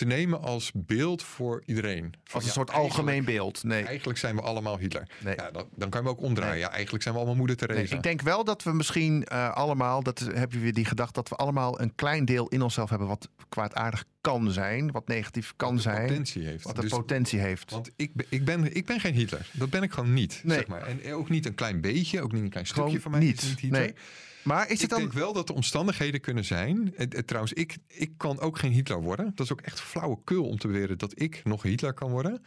te 0.00 0.06
nemen 0.06 0.42
als 0.42 0.70
beeld 0.74 1.22
voor 1.22 1.62
iedereen. 1.66 2.02
Van, 2.02 2.34
Als 2.34 2.42
een 2.42 2.48
ja, 2.48 2.54
soort 2.54 2.70
algemeen 2.70 3.24
beeld. 3.24 3.64
Nee. 3.64 3.84
Eigenlijk 3.84 4.18
zijn 4.18 4.36
we 4.36 4.42
allemaal 4.42 4.78
Hitler. 4.78 5.08
Nee. 5.24 5.34
Ja, 5.36 5.50
dan, 5.50 5.64
dan 5.74 5.90
kan 5.90 6.02
je 6.02 6.06
hem 6.06 6.16
ook 6.16 6.22
omdraaien. 6.22 6.52
Nee. 6.52 6.62
Ja, 6.62 6.70
eigenlijk 6.70 7.02
zijn 7.02 7.14
we 7.14 7.20
allemaal 7.20 7.38
moeder 7.38 7.56
Nee, 7.56 7.68
Teresa. 7.68 7.96
ik 7.96 8.02
denk 8.02 8.22
wel 8.22 8.44
dat 8.44 8.62
we 8.62 8.72
misschien 8.72 9.24
eh, 9.24 9.52
allemaal, 9.52 10.02
dat 10.02 10.18
heb 10.18 10.52
je 10.52 10.58
weer 10.58 10.74
die 10.74 10.84
gedachte, 10.84 11.12
dat 11.12 11.28
we 11.28 11.34
allemaal 11.34 11.80
een 11.80 11.94
klein 11.94 12.24
deel 12.24 12.48
in 12.48 12.62
onszelf 12.62 12.90
hebben 12.90 13.08
wat 13.08 13.28
kwaadaardig 13.48 14.04
kan 14.20 14.50
zijn, 14.52 14.90
wat 14.90 15.08
negatief 15.08 15.52
kan 15.56 15.74
de 15.74 15.80
zijn, 15.80 16.06
potentie 16.06 16.44
heeft. 16.44 16.64
wat 16.64 16.74
de 16.76 16.80
Dus- 16.80 16.90
potentie 16.90 17.38
heeft. 17.40 17.70
Want 17.70 17.90
ik 17.96 18.14
ben, 18.14 18.26
ik, 18.28 18.44
ben, 18.44 18.76
ik 18.76 18.86
ben 18.86 19.00
geen 19.00 19.14
Hitler. 19.14 19.50
Dat 19.52 19.70
ben 19.70 19.82
ik 19.82 19.92
gewoon 19.92 20.12
niet. 20.12 20.40
Nee. 20.44 20.56
Zeg 20.56 20.66
maar. 20.66 20.86
En 20.86 21.12
ook 21.12 21.28
niet 21.28 21.46
een 21.46 21.54
klein 21.54 21.80
beetje, 21.80 22.20
ook 22.22 22.32
niet 22.32 22.42
een 22.42 22.50
klein 22.50 22.66
stukje 22.66 22.82
Gewoon 22.84 23.00
van 23.00 23.10
mij. 23.10 23.20
niet. 23.20 23.42
is 23.42 23.48
niet 23.48 23.60
Hitler. 23.60 23.80
Nee. 23.80 23.94
Maar 24.42 24.66
is 24.66 24.72
ik 24.74 24.80
het 24.80 24.90
dan... 24.90 24.98
denk 24.98 25.12
wel 25.12 25.32
dat 25.32 25.48
er 25.48 25.54
omstandigheden 25.54 26.20
kunnen 26.20 26.44
zijn. 26.44 26.94
Trouwens, 27.24 27.52
ik, 27.52 27.76
ik 27.86 28.10
kan 28.16 28.40
ook 28.40 28.58
geen 28.58 28.72
Hitler 28.72 29.02
worden. 29.02 29.32
Dat 29.34 29.46
is 29.46 29.52
ook 29.52 29.60
echt 29.60 29.80
flauwekul 29.80 30.44
om 30.48 30.58
te 30.58 30.66
beweren 30.66 30.98
dat 30.98 31.20
ik 31.20 31.40
nog 31.44 31.62
Hitler 31.62 31.92
kan 31.92 32.10
worden. 32.10 32.42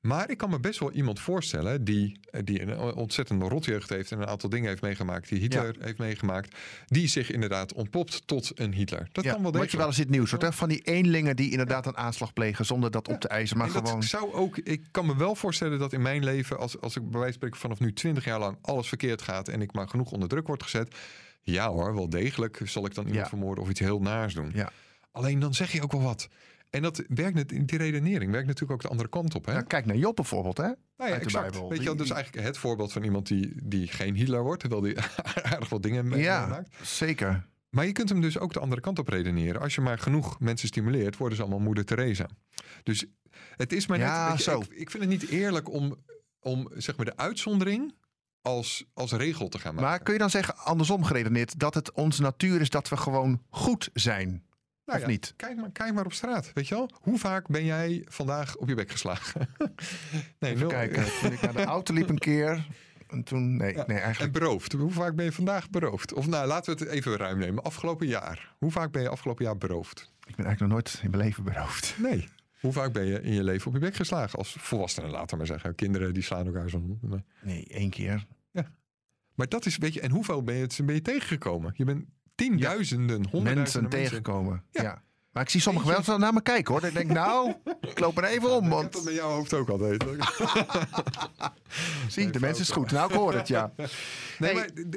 Maar 0.00 0.30
ik 0.30 0.36
kan 0.36 0.50
me 0.50 0.60
best 0.60 0.78
wel 0.78 0.92
iemand 0.92 1.20
voorstellen 1.20 1.84
die, 1.84 2.20
eh, 2.30 2.40
die 2.44 2.62
een 2.62 2.94
ontzettende 2.94 3.48
rotjeugd 3.48 3.88
heeft 3.88 4.12
en 4.12 4.20
een 4.20 4.26
aantal 4.26 4.48
dingen 4.48 4.68
heeft 4.68 4.82
meegemaakt 4.82 5.28
die 5.28 5.40
Hitler 5.40 5.76
heeft 5.80 5.98
meegemaakt, 5.98 6.56
die 6.86 7.06
zich 7.06 7.30
inderdaad 7.30 7.72
ontpopt 7.72 8.26
tot 8.26 8.50
een 8.54 8.72
Hitler. 8.72 9.08
Dat 9.12 9.24
ja, 9.24 9.32
kan 9.32 9.42
wel 9.42 9.52
wat 9.52 9.52
degelijk. 9.52 9.70
je 9.70 9.76
wel 9.76 9.86
eens 9.86 9.96
het 9.96 10.10
nieuws 10.10 10.30
hoort, 10.30 10.42
hè? 10.42 10.52
van 10.52 10.68
die 10.68 10.80
eenlingen 10.80 11.36
die 11.36 11.50
inderdaad 11.50 11.86
een 11.86 11.96
aanslag 11.96 12.32
plegen 12.32 12.64
zonder 12.64 12.90
dat 12.90 13.08
op 13.08 13.20
te 13.20 13.28
eisen, 13.28 13.56
maar 13.56 13.66
en 13.66 13.72
dat 13.72 13.86
gewoon... 13.86 14.02
zou 14.02 14.32
ook, 14.32 14.56
ik 14.56 14.82
kan 14.90 15.06
me 15.06 15.16
wel 15.16 15.34
voorstellen 15.34 15.78
dat 15.78 15.92
in 15.92 16.02
mijn 16.02 16.24
leven, 16.24 16.58
als, 16.58 16.80
als 16.80 16.96
ik 16.96 17.02
bij 17.02 17.20
wijze 17.20 17.24
van 17.24 17.32
spreken 17.32 17.58
vanaf 17.58 17.80
nu 17.80 17.92
20 17.92 18.24
jaar 18.24 18.38
lang 18.38 18.58
alles 18.62 18.88
verkeerd 18.88 19.22
gaat 19.22 19.48
en 19.48 19.62
ik 19.62 19.72
maar 19.72 19.88
genoeg 19.88 20.10
onder 20.10 20.28
druk 20.28 20.46
word 20.46 20.62
gezet, 20.62 20.94
ja 21.42 21.70
hoor, 21.70 21.94
wel 21.94 22.08
degelijk 22.08 22.60
zal 22.64 22.86
ik 22.86 22.94
dan 22.94 23.06
iemand 23.06 23.28
vermoorden 23.28 23.64
of 23.64 23.70
iets 23.70 23.80
heel 23.80 24.00
naars 24.00 24.34
doen. 24.34 24.50
Ja. 24.54 24.72
Alleen 25.12 25.40
dan 25.40 25.54
zeg 25.54 25.72
je 25.72 25.82
ook 25.82 25.92
wel 25.92 26.02
wat. 26.02 26.28
En 26.70 26.82
dat 26.82 27.02
werkt 27.08 27.34
net, 27.34 27.48
die 27.48 27.78
redenering 27.78 28.30
werkt 28.32 28.46
natuurlijk 28.46 28.72
ook 28.72 28.82
de 28.82 28.88
andere 28.88 29.08
kant 29.08 29.34
op. 29.34 29.46
Hè? 29.46 29.52
Ja, 29.52 29.62
kijk 29.62 29.86
naar 29.86 29.96
Job 29.96 30.16
bijvoorbeeld, 30.16 30.56
hè? 30.56 30.62
nou 30.96 31.10
ja, 31.10 31.16
exact. 31.18 31.50
Bijbel. 31.50 31.68
Weet 31.68 31.82
je 31.82 31.94
dus 31.94 32.10
eigenlijk 32.10 32.46
het 32.46 32.58
voorbeeld 32.58 32.92
van 32.92 33.02
iemand 33.04 33.26
die, 33.26 33.52
die 33.64 33.86
geen 33.86 34.14
Hitler 34.14 34.42
wordt, 34.42 34.60
terwijl 34.60 34.82
die 34.82 34.96
aardig 35.52 35.68
wat 35.68 35.82
dingen 35.82 36.08
mee- 36.08 36.22
Ja, 36.22 36.40
meemaakt. 36.40 36.68
zeker. 36.82 37.46
Maar 37.70 37.86
je 37.86 37.92
kunt 37.92 38.08
hem 38.08 38.20
dus 38.20 38.38
ook 38.38 38.52
de 38.52 38.60
andere 38.60 38.80
kant 38.80 38.98
op 38.98 39.08
redeneren. 39.08 39.60
Als 39.60 39.74
je 39.74 39.80
maar 39.80 39.98
genoeg 39.98 40.40
mensen 40.40 40.68
stimuleert, 40.68 41.16
worden 41.16 41.36
ze 41.36 41.42
allemaal 41.42 41.60
moeder 41.60 41.84
Teresa. 41.84 42.28
Dus 42.82 43.06
het 43.56 43.72
is 43.72 43.86
maar 43.86 43.98
net... 43.98 44.06
Ja, 44.06 44.32
je, 44.32 44.42
zo. 44.42 44.60
Ik, 44.60 44.68
ik 44.70 44.90
vind 44.90 45.02
het 45.02 45.12
niet 45.12 45.28
eerlijk 45.28 45.70
om, 45.70 45.96
om 46.40 46.68
zeg 46.74 46.96
maar 46.96 47.06
de 47.06 47.16
uitzondering 47.16 47.94
als, 48.42 48.84
als 48.94 49.12
regel 49.12 49.48
te 49.48 49.58
gaan 49.58 49.74
maken. 49.74 49.88
Maar 49.90 50.02
kun 50.02 50.12
je 50.12 50.18
dan 50.18 50.30
zeggen, 50.30 50.56
andersom 50.56 51.04
geredeneerd, 51.04 51.58
dat 51.58 51.74
het 51.74 51.92
onze 51.92 52.22
natuur 52.22 52.60
is 52.60 52.70
dat 52.70 52.88
we 52.88 52.96
gewoon 52.96 53.42
goed 53.50 53.90
zijn? 53.94 54.46
Nou 54.88 55.00
of 55.00 55.06
ja, 55.06 55.10
niet? 55.10 55.34
Kijk 55.36 55.56
maar, 55.56 55.70
kijk 55.72 55.94
maar 55.94 56.04
op 56.04 56.12
straat, 56.12 56.50
weet 56.54 56.68
je 56.68 56.74
wel? 56.74 56.90
Hoe 57.00 57.18
vaak 57.18 57.48
ben 57.48 57.64
jij 57.64 58.04
vandaag 58.08 58.56
op 58.56 58.68
je 58.68 58.74
bek 58.74 58.90
geslagen? 58.90 59.48
nee, 60.38 60.54
Even 60.54 60.68
kijken, 60.68 61.04
toen 61.20 61.32
ik 61.32 61.40
naar 61.40 61.52
de 61.52 61.64
auto 61.64 61.94
liep 61.94 62.08
een 62.08 62.18
keer, 62.18 62.66
en 63.08 63.22
toen, 63.22 63.56
nee, 63.56 63.74
Ja, 63.74 63.84
nee 63.86 63.96
En 63.96 64.02
eigenlijk... 64.02 64.32
beroofd. 64.32 64.72
Hoe 64.72 64.90
vaak 64.90 65.14
ben 65.14 65.24
je 65.24 65.32
vandaag 65.32 65.70
beroofd? 65.70 66.12
Of 66.12 66.26
nou, 66.26 66.46
laten 66.46 66.76
we 66.76 66.84
het 66.84 66.92
even 66.92 67.16
ruim 67.16 67.38
nemen. 67.38 67.64
Afgelopen 67.64 68.06
jaar. 68.06 68.54
Hoe 68.58 68.70
vaak 68.70 68.92
ben 68.92 69.02
je 69.02 69.08
afgelopen 69.08 69.44
jaar 69.44 69.56
beroofd? 69.56 70.12
Ik 70.26 70.36
ben 70.36 70.44
eigenlijk 70.44 70.60
nog 70.60 70.82
nooit 70.82 71.00
in 71.02 71.10
mijn 71.10 71.22
leven 71.22 71.44
beroofd. 71.44 71.94
Nee. 71.98 72.28
Hoe 72.60 72.72
vaak 72.72 72.92
ben 72.92 73.06
je 73.06 73.22
in 73.22 73.32
je 73.32 73.44
leven 73.44 73.66
op 73.66 73.72
je 73.72 73.80
bek 73.80 73.94
geslagen? 73.94 74.38
Als 74.38 74.56
volwassenen, 74.58 75.10
laten 75.10 75.30
we 75.30 75.36
maar 75.36 75.46
zeggen. 75.46 75.74
Kinderen 75.74 76.14
die 76.14 76.22
slaan 76.22 76.46
elkaar 76.46 76.70
zo. 76.70 76.98
Nee. 77.42 77.66
Één 77.68 77.90
keer. 77.90 78.26
Maar 79.34 79.48
dat 79.48 79.66
is, 79.66 79.76
weet 79.76 79.94
je, 79.94 80.00
en 80.00 80.10
hoeveel 80.10 80.42
ben 80.42 80.54
je, 80.54 80.82
ben 80.84 80.94
je 80.94 81.02
tegengekomen? 81.02 81.72
Je 81.76 81.84
bent 81.84 82.04
tienduizenden, 82.38 83.26
honderdduizenden 83.30 83.54
Mensen 83.54 83.82
mensen. 83.82 84.08
tegenkomen. 84.10 84.62
Ja. 84.70 85.02
Maar 85.32 85.42
ik 85.42 85.48
zie 85.52 85.60
sommigen 85.60 85.88
wel 85.88 86.02
zo 86.02 86.18
naar 86.18 86.32
me 86.32 86.42
kijken 86.42 86.72
hoor. 86.72 86.80
Dan 86.80 86.92
denk 86.92 87.08
ik, 87.10 87.12
nou, 87.16 87.54
ik 87.80 87.98
loop 87.98 88.18
er 88.18 88.24
even 88.24 88.50
om. 88.50 88.64
Ik 88.66 88.72
heb 88.72 88.80
dat 88.82 88.92
Want 88.92 89.04
met 89.04 89.14
jouw 89.14 89.28
hoofd 89.30 89.54
ook 89.54 89.68
altijd. 89.68 90.04
zie, 92.08 92.30
de 92.30 92.40
mens 92.40 92.60
is 92.60 92.70
goed. 92.70 92.90
Nou, 92.90 93.08
ik 93.10 93.16
hoor 93.16 93.34
het, 93.34 93.48
ja. 93.48 93.72
Nee, 94.38 94.54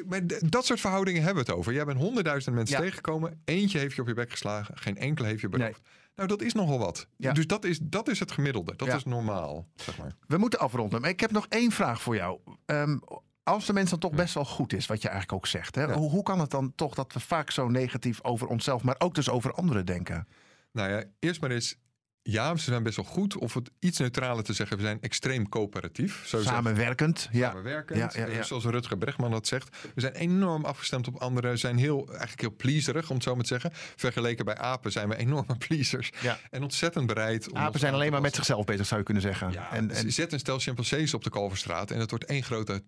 maar, 0.08 0.22
dat 0.40 0.66
soort 0.66 0.80
verhoudingen 0.80 1.24
hebben 1.24 1.44
we 1.44 1.50
het 1.50 1.60
over. 1.60 1.74
Jij 1.74 1.86
bent 1.86 1.98
honderdduizend 1.98 2.56
mensen 2.56 2.76
Ja. 2.76 2.82
tegengekomen. 2.82 3.42
Eentje 3.46 3.80
heeft 3.80 3.96
je 3.96 4.02
op 4.02 4.08
je 4.08 4.14
bek 4.14 4.32
geslagen. 4.32 4.78
Geen 4.78 4.98
enkele 4.98 5.28
heeft 5.28 5.42
je 5.42 5.50
beroofd. 5.50 5.82
Nou, 6.16 6.28
dat 6.28 6.42
is 6.42 6.54
nogal 6.54 6.80
wat. 6.80 7.08
Ja. 7.18 7.32
Dus 7.34 7.48
dat 7.48 7.66
is, 7.66 7.80
dat 7.84 8.08
is 8.10 8.20
het 8.20 8.32
gemiddelde. 8.32 8.76
Dat 8.76 8.88
Ja. 8.88 8.96
is 8.96 9.04
normaal, 9.04 9.68
zeg 9.76 9.98
maar. 9.98 10.16
We 10.28 10.38
moeten 10.38 10.60
afronden. 10.60 11.02
Maar 11.02 11.10
ik 11.10 11.20
heb 11.20 11.32
nog 11.32 11.46
één 11.50 11.72
vraag 11.72 12.02
voor 12.02 12.16
jou. 12.16 12.40
Ehm, 12.66 12.98
als 13.44 13.66
de 13.66 13.74
mens 13.74 13.90
dan 13.90 14.00
toch 14.00 14.12
best 14.12 14.34
wel 14.34 14.46
goed 14.46 14.74
is, 14.74 14.86
wat 14.86 15.02
je 15.02 15.08
eigenlijk 15.10 15.38
ook 15.38 15.48
zegt. 15.48 15.76
Hè? 15.76 15.84
Ja. 15.84 15.94
Hoe, 15.94 16.10
hoe 16.10 16.24
kan 16.24 16.40
het 16.40 16.50
dan 16.52 16.76
toch 16.76 16.94
dat 16.96 17.14
we 17.14 17.20
vaak 17.20 17.52
zo 17.52 17.68
negatief 17.70 18.24
over 18.24 18.48
onszelf, 18.48 18.84
maar 18.84 18.96
ook 18.98 19.16
dus 19.16 19.30
over 19.30 19.54
anderen 19.54 19.86
denken? 19.86 20.28
Nou 20.72 20.90
ja, 20.92 21.04
eerst 21.20 21.42
maar 21.42 21.52
eens. 21.52 21.76
Ja, 22.24 22.56
ze 22.56 22.64
zijn 22.64 22.84
best 22.84 22.96
wel 22.96 23.06
goed. 23.06 23.38
Of 23.38 23.54
het 23.54 23.72
iets 23.80 23.98
neutraler 24.00 24.44
te 24.44 24.54
zeggen, 24.54 24.78
we 24.78 24.84
zijn 24.84 25.02
extreem 25.02 25.50
coöperatief. 25.50 26.16
Zo 26.28 26.38
zeggen- 26.38 26.56
Samenwerkend. 26.56 27.30
Ja. 27.32 27.50
samenwerkend. 27.50 28.14
Ja, 28.14 28.22
ja, 28.22 28.32
ja. 28.32 28.38
Eh, 28.40 28.44
Zoals 28.44 28.64
Rutger 28.66 28.98
Bregman 28.98 29.32
dat 29.32 29.48
zegt. 29.48 29.78
We 29.96 30.02
zijn 30.02 30.14
enorm 30.14 30.66
afgestemd 30.66 31.08
op 31.08 31.16
anderen. 31.16 31.58
zijn 31.60 31.78
heel, 31.78 32.08
eigenlijk 32.10 32.42
heel 32.42 32.56
pleaserig, 32.56 33.10
om 33.10 33.16
het 33.16 33.24
zo 33.24 33.34
maar 33.34 33.44
te 33.44 33.48
zeggen. 33.60 33.70
Vergeleken 33.96 34.46
bij 34.46 34.58
apen 34.58 34.92
zijn 34.92 35.10
we 35.10 35.16
enorme 35.16 35.58
pleasers. 35.68 36.12
En 36.50 36.64
ontzettend 36.64 37.08
bereid. 37.08 37.50
om 37.52 37.58
Apen 37.58 37.80
zijn 37.80 37.94
alleen 37.94 38.12
maar 38.12 38.22
met 38.22 38.36
zichzelf 38.36 38.66
bezig, 38.66 38.86
zou 38.86 39.00
je 39.00 39.06
kunnen 39.06 39.24
zeggen. 39.24 39.70
En, 39.72 39.92
en 39.92 40.12
Zet 40.12 40.34
een 40.34 40.40
stel 40.40 40.60
chimpansees 40.60 41.14
op 41.14 41.24
de 41.24 41.30
Kalverstraat 41.30 41.92
en 41.92 42.00
het 42.00 42.10
wordt 42.10 42.26
één 42.26 42.44
grote 42.44 42.84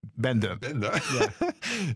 bende. 0.00 0.56
bende. 0.58 0.92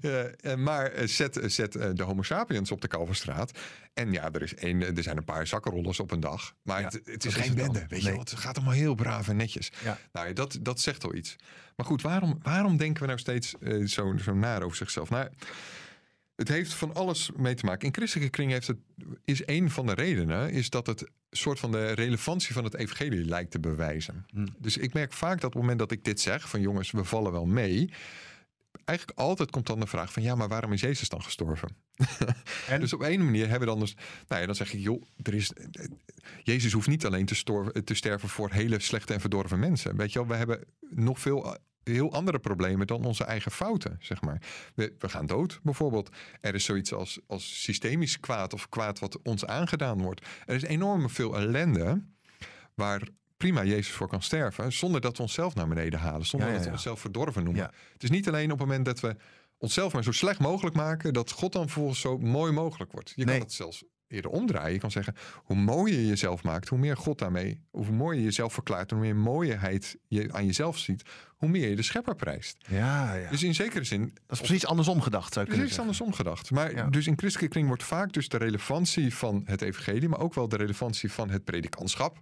Ja, 0.00 0.24
en 0.50 0.62
maar 0.62 0.86
eh, 0.86 1.06
zet, 1.06 1.36
eh, 1.36 1.48
zet 1.48 1.74
eh, 1.76 1.90
de 1.94 2.02
homo 2.02 2.22
sapiens 2.22 2.70
op 2.70 2.80
de 2.80 2.88
Kalverstraat. 2.88 3.52
En 3.94 4.12
ja, 4.12 4.30
er, 4.32 4.42
is 4.42 4.54
één, 4.54 4.82
eh, 4.82 4.96
er 4.96 5.02
zijn 5.02 5.16
een 5.16 5.24
paar 5.24 5.46
zakkenrollers 5.46 6.00
op 6.00 6.10
een 6.10 6.20
dag. 6.20 6.54
Maar 6.62 6.80
Ja, 6.80 6.86
het, 6.86 7.00
het 7.04 7.24
is 7.24 7.34
geen 7.34 7.54
bende, 7.54 7.84
weet 7.88 8.02
je 8.02 8.10
wel. 8.10 8.18
Het 8.18 8.32
gaat 8.32 8.56
allemaal 8.56 8.74
heel 8.74 8.94
braaf 8.94 9.28
en 9.28 9.36
netjes. 9.36 9.72
Ja. 9.84 9.98
Nou 10.12 10.32
dat, 10.32 10.58
dat 10.60 10.80
zegt 10.80 11.04
al 11.04 11.14
iets. 11.14 11.36
Maar 11.76 11.86
goed, 11.86 12.02
waarom, 12.02 12.38
waarom 12.42 12.76
denken 12.76 13.00
we 13.00 13.06
nou 13.06 13.18
steeds 13.18 13.54
eh, 13.60 13.86
zo, 13.86 14.16
zo 14.16 14.34
naar 14.34 14.62
over 14.62 14.76
zichzelf? 14.76 15.10
Nou, 15.10 15.28
het 16.42 16.56
heeft 16.56 16.74
van 16.74 16.94
alles 16.94 17.30
mee 17.36 17.54
te 17.54 17.64
maken. 17.64 17.86
In 17.86 17.94
christelijke 17.94 18.30
kring 18.30 18.50
heeft 18.50 18.66
het, 18.66 18.78
is 19.24 19.46
een 19.46 19.70
van 19.70 19.86
de 19.86 19.94
redenen... 19.94 20.50
is 20.50 20.70
dat 20.70 20.86
het 20.86 21.10
soort 21.30 21.58
van 21.58 21.72
de 21.72 21.92
relevantie 21.92 22.54
van 22.54 22.64
het 22.64 22.74
evangelie 22.74 23.24
lijkt 23.24 23.50
te 23.50 23.60
bewijzen. 23.60 24.26
Hmm. 24.30 24.48
Dus 24.58 24.76
ik 24.76 24.92
merk 24.92 25.12
vaak 25.12 25.34
dat 25.34 25.44
op 25.44 25.52
het 25.52 25.60
moment 25.60 25.78
dat 25.78 25.90
ik 25.90 26.04
dit 26.04 26.20
zeg... 26.20 26.48
van 26.48 26.60
jongens, 26.60 26.90
we 26.90 27.04
vallen 27.04 27.32
wel 27.32 27.46
mee... 27.46 27.90
eigenlijk 28.84 29.18
altijd 29.18 29.50
komt 29.50 29.66
dan 29.66 29.80
de 29.80 29.86
vraag 29.86 30.12
van... 30.12 30.22
ja, 30.22 30.34
maar 30.34 30.48
waarom 30.48 30.72
is 30.72 30.80
Jezus 30.80 31.08
dan 31.08 31.22
gestorven? 31.22 31.76
En? 32.66 32.80
Dus 32.82 32.92
op 32.92 33.02
een 33.02 33.24
manier 33.24 33.48
hebben 33.48 33.68
we 33.68 33.74
dan 33.74 33.80
dus... 33.80 33.96
Nou 34.28 34.40
ja, 34.40 34.46
dan 34.46 34.54
zeg 34.54 34.72
ik, 34.72 34.80
joh, 34.80 35.02
er 35.22 35.34
is, 35.34 35.52
Jezus 36.42 36.72
hoeft 36.72 36.88
niet 36.88 37.06
alleen 37.06 37.26
te, 37.26 37.34
stor- 37.34 37.84
te 37.84 37.94
sterven 37.94 38.28
voor 38.28 38.50
hele 38.50 38.80
slechte 38.80 39.12
en 39.14 39.20
verdorven 39.20 39.58
mensen. 39.58 39.96
Weet 39.96 40.12
je 40.12 40.18
wel, 40.18 40.28
we 40.28 40.34
hebben 40.34 40.64
nog 40.90 41.20
veel 41.20 41.56
heel 41.84 42.12
andere 42.12 42.38
problemen 42.38 42.86
dan 42.86 43.04
onze 43.04 43.24
eigen 43.24 43.50
fouten, 43.50 43.96
zeg 44.00 44.20
maar. 44.20 44.42
We, 44.74 44.94
we 44.98 45.08
gaan 45.08 45.26
dood, 45.26 45.60
bijvoorbeeld. 45.62 46.10
Er 46.40 46.54
is 46.54 46.64
zoiets 46.64 46.92
als, 46.92 47.20
als 47.26 47.62
systemisch 47.62 48.20
kwaad 48.20 48.52
of 48.52 48.68
kwaad 48.68 48.98
wat 48.98 49.22
ons 49.22 49.46
aangedaan 49.46 50.02
wordt. 50.02 50.26
Er 50.46 50.54
is 50.54 50.62
enorm 50.62 51.10
veel 51.10 51.36
ellende 51.36 52.04
waar 52.74 53.02
prima 53.42 53.64
Jezus 53.64 53.92
voor 53.92 54.08
kan 54.08 54.22
sterven, 54.22 54.72
zonder 54.72 55.00
dat 55.00 55.16
we 55.16 55.22
onszelf 55.22 55.54
naar 55.54 55.68
beneden 55.68 55.98
halen, 56.00 56.26
zonder 56.26 56.48
Ja, 56.48 56.54
ja, 56.54 56.58
dat 56.60 56.68
we 56.68 56.74
onszelf 56.74 57.00
verdorven 57.00 57.44
noemen. 57.44 57.70
Het 57.92 58.02
is 58.02 58.10
niet 58.10 58.28
alleen 58.28 58.52
op 58.52 58.58
het 58.58 58.66
moment 58.68 58.84
dat 58.84 59.00
we 59.00 59.16
onszelf 59.58 59.92
maar 59.92 60.02
zo 60.04 60.12
slecht 60.12 60.38
mogelijk 60.40 60.76
maken, 60.76 61.12
dat 61.12 61.30
God 61.30 61.52
dan 61.52 61.62
vervolgens 61.62 62.00
zo 62.00 62.18
mooi 62.18 62.52
mogelijk 62.52 62.92
wordt. 62.92 63.12
Je 63.16 63.24
Nee. 63.24 63.34
kan 63.36 63.44
het 63.46 63.52
zelfs 63.54 63.84
eerder 64.08 64.30
omdraaien. 64.30 64.72
Je 64.72 64.78
kan 64.78 64.90
zeggen, 64.90 65.14
hoe 65.34 65.56
mooier 65.56 65.98
je 65.98 66.06
jezelf 66.06 66.42
maakt, 66.42 66.68
hoe 66.68 66.78
meer 66.78 66.96
God 66.96 67.18
daarmee, 67.18 67.60
hoe 67.70 67.90
mooier 67.90 68.18
je 68.18 68.24
jezelf 68.24 68.52
verklaart, 68.52 68.90
hoe 68.90 69.00
meer 69.00 69.16
mooiheid 69.16 69.96
je 70.08 70.32
aan 70.32 70.46
jezelf 70.46 70.78
ziet, 70.78 71.02
hoe 71.36 71.48
meer 71.48 71.68
je 71.68 71.76
de 71.76 71.82
schepper 71.82 72.14
prijst. 72.14 72.56
Ja, 72.68 73.14
ja. 73.14 73.30
Dus 73.30 73.42
in 73.42 73.54
zekere 73.54 73.84
zin, 73.84 74.00
Dat 74.00 74.12
is 74.26 74.38
precies 74.38 74.66
andersom 74.66 75.00
gedacht, 75.00 75.32
zou 75.32 75.44
kunnen 75.46 75.62
precies 75.64 75.80
andersom 75.82 76.12
gedacht. 76.12 76.50
Maar 76.50 76.74
Ja. 76.74 76.86
dus 76.86 77.06
in 77.06 77.18
christelijke 77.18 77.52
kring 77.52 77.66
wordt 77.68 77.82
vaak 77.82 78.12
dus 78.12 78.28
de 78.28 78.36
relevantie 78.36 79.14
van 79.14 79.42
het 79.44 79.62
evangelie, 79.62 80.08
maar 80.08 80.20
ook 80.20 80.34
wel 80.34 80.48
de 80.48 80.56
relevantie 80.56 81.12
van 81.12 81.30
het 81.30 81.44
predikantschap, 81.44 82.18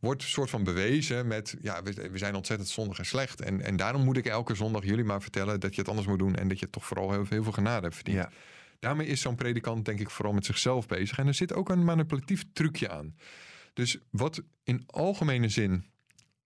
wordt 0.00 0.22
een 0.22 0.28
soort 0.28 0.50
van 0.50 0.64
bewezen 0.64 1.26
met, 1.26 1.56
ja, 1.60 1.82
we, 1.82 2.10
we 2.10 2.18
zijn 2.18 2.34
ontzettend 2.34 2.68
zondig 2.68 2.98
en 2.98 3.06
slecht. 3.06 3.40
En, 3.40 3.60
en 3.60 3.76
daarom 3.76 4.04
moet 4.04 4.16
ik 4.16 4.26
elke 4.26 4.54
zondag 4.54 4.84
jullie 4.84 5.04
maar 5.04 5.22
vertellen 5.22 5.60
dat 5.60 5.74
je 5.74 5.80
het 5.80 5.90
anders 5.90 6.08
moet 6.08 6.18
doen 6.18 6.34
en 6.34 6.48
dat 6.48 6.58
je 6.58 6.70
toch 6.70 6.86
vooral 6.86 7.10
heel, 7.10 7.26
heel 7.28 7.42
veel 7.42 7.52
genade 7.52 7.82
hebt 7.82 7.94
verdiend. 7.94 8.16
Ja. 8.16 8.30
Daarmee 8.78 9.06
is 9.06 9.20
zo'n 9.20 9.34
predikant 9.34 9.84
denk 9.84 10.00
ik 10.00 10.10
vooral 10.10 10.34
met 10.34 10.44
zichzelf 10.44 10.86
bezig. 10.86 11.18
En 11.18 11.26
er 11.26 11.34
zit 11.34 11.52
ook 11.52 11.68
een 11.68 11.84
manipulatief 11.84 12.44
trucje 12.52 12.90
aan. 12.90 13.16
Dus 13.72 13.98
wat 14.10 14.42
in 14.62 14.82
algemene 14.86 15.48
zin 15.48 15.84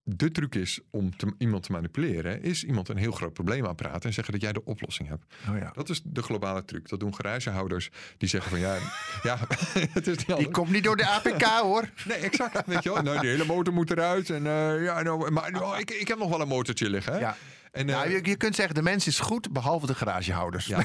de 0.07 0.31
truc 0.31 0.55
is 0.55 0.81
om 0.91 1.17
te- 1.17 1.35
iemand 1.39 1.63
te 1.63 1.73
manipuleren... 1.73 2.43
is 2.43 2.65
iemand 2.65 2.89
een 2.89 2.97
heel 2.97 3.13
groot 3.13 3.33
probleem 3.33 3.67
aanpraten 3.67 4.03
en 4.03 4.13
zeggen 4.13 4.33
dat 4.33 4.43
jij 4.43 4.53
de 4.53 4.65
oplossing 4.65 5.09
hebt. 5.09 5.25
Oh, 5.51 5.59
ja. 5.59 5.71
Dat 5.75 5.89
is 5.89 6.01
de 6.05 6.23
globale 6.23 6.65
truc. 6.65 6.89
Dat 6.89 7.01
doen 7.01 7.15
garagehouders 7.15 7.91
die 8.19 8.29
zeggen 8.29 8.51
van 8.51 8.61
ja, 8.61 8.77
ja 9.23 9.39
het 9.93 10.07
is 10.07 10.25
niet 10.25 10.37
Die 10.37 10.51
komt 10.51 10.71
niet 10.71 10.85
door 10.85 10.97
de 10.97 11.07
APK 11.07 11.43
hoor. 11.43 11.91
Nee, 12.07 12.19
exact. 12.19 12.67
Weet 12.67 12.83
je 12.83 12.93
wel. 12.93 13.03
Nou, 13.03 13.21
die 13.21 13.31
hele 13.31 13.45
motor 13.45 13.75
moet 13.75 13.91
eruit. 13.91 14.31
En, 14.31 14.47
eh, 14.47 14.83
ja, 14.85 15.03
nou, 15.03 15.31
maar 15.31 15.51
nou, 15.53 15.79
ik, 15.79 15.91
ik 15.91 16.09
heb 16.09 16.19
nog 16.19 16.29
wel 16.29 16.41
een 16.41 16.49
motortje 16.49 16.91
liggen. 16.91 17.13
Hè? 17.13 17.19
Ja. 17.19 17.37
En, 17.75 17.87
Nou, 17.87 18.11
je, 18.11 18.21
je 18.23 18.37
kunt 18.37 18.55
zeggen, 18.55 18.75
de 18.75 18.83
mens 18.83 19.07
is 19.07 19.19
goed, 19.21 19.53
behalve 19.53 19.87
de 19.87 19.95
garagehouders. 19.95 20.67
Ja. 20.67 20.83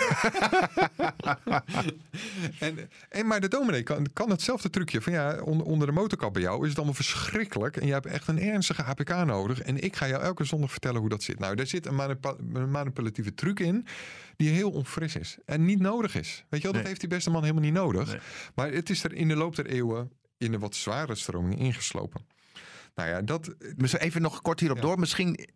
en, 2.59 2.89
en, 3.09 3.27
maar 3.27 3.41
de 3.41 3.47
dominee 3.47 3.83
kan, 3.83 4.07
kan 4.13 4.29
hetzelfde 4.29 4.69
trucje. 4.69 5.01
Van 5.01 5.13
ja, 5.13 5.41
onder, 5.41 5.65
onder 5.65 5.87
de 5.87 5.93
motorkap 5.93 6.33
bij 6.33 6.41
jou 6.41 6.61
is 6.61 6.67
het 6.67 6.75
allemaal 6.77 6.95
verschrikkelijk. 6.95 7.77
En 7.77 7.87
je 7.87 7.93
hebt 7.93 8.05
echt 8.05 8.27
een 8.27 8.39
ernstige 8.41 8.81
HPK 8.81 9.09
nodig. 9.25 9.61
En 9.61 9.83
ik 9.83 9.95
ga 9.95 10.07
jou 10.07 10.21
elke 10.23 10.43
zondag 10.43 10.71
vertellen 10.71 10.99
hoe 10.99 11.09
dat 11.09 11.23
zit. 11.23 11.39
Nou, 11.39 11.55
daar 11.55 11.67
zit 11.67 11.85
een, 11.85 12.17
manipulatieve 12.71 13.33
truc 13.33 13.59
in. 13.59 13.85
Die 14.35 14.49
heel 14.49 14.71
onfris 14.71 15.15
is. 15.15 15.37
En 15.45 15.65
niet 15.65 15.79
nodig 15.79 16.15
is. 16.15 16.43
Weet 16.49 16.61
je 16.61 16.63
wel, 16.63 16.71
dat 16.71 16.73
Nee. 16.73 16.87
heeft 16.87 16.99
die 16.99 17.09
beste 17.09 17.29
man 17.29 17.41
helemaal 17.41 17.63
niet 17.63 17.73
nodig. 17.73 18.07
Nee. 18.07 18.19
Maar 18.55 18.71
het 18.71 18.89
is 18.89 19.03
er 19.03 19.13
in 19.13 19.27
de 19.27 19.35
loop 19.35 19.55
der 19.55 19.65
eeuwen 19.65 20.11
in 20.37 20.51
de 20.51 20.59
wat 20.59 20.75
zware 20.75 21.15
stroming 21.15 21.59
ingeslopen. 21.59 22.25
Nou 22.95 23.09
ja, 23.09 23.21
dat. 23.21 23.53
Even 23.97 24.21
nog 24.21 24.41
kort 24.41 24.59
hierop 24.59 24.77
Ja. 24.77 24.83
door. 24.83 24.99
Misschien 24.99 25.47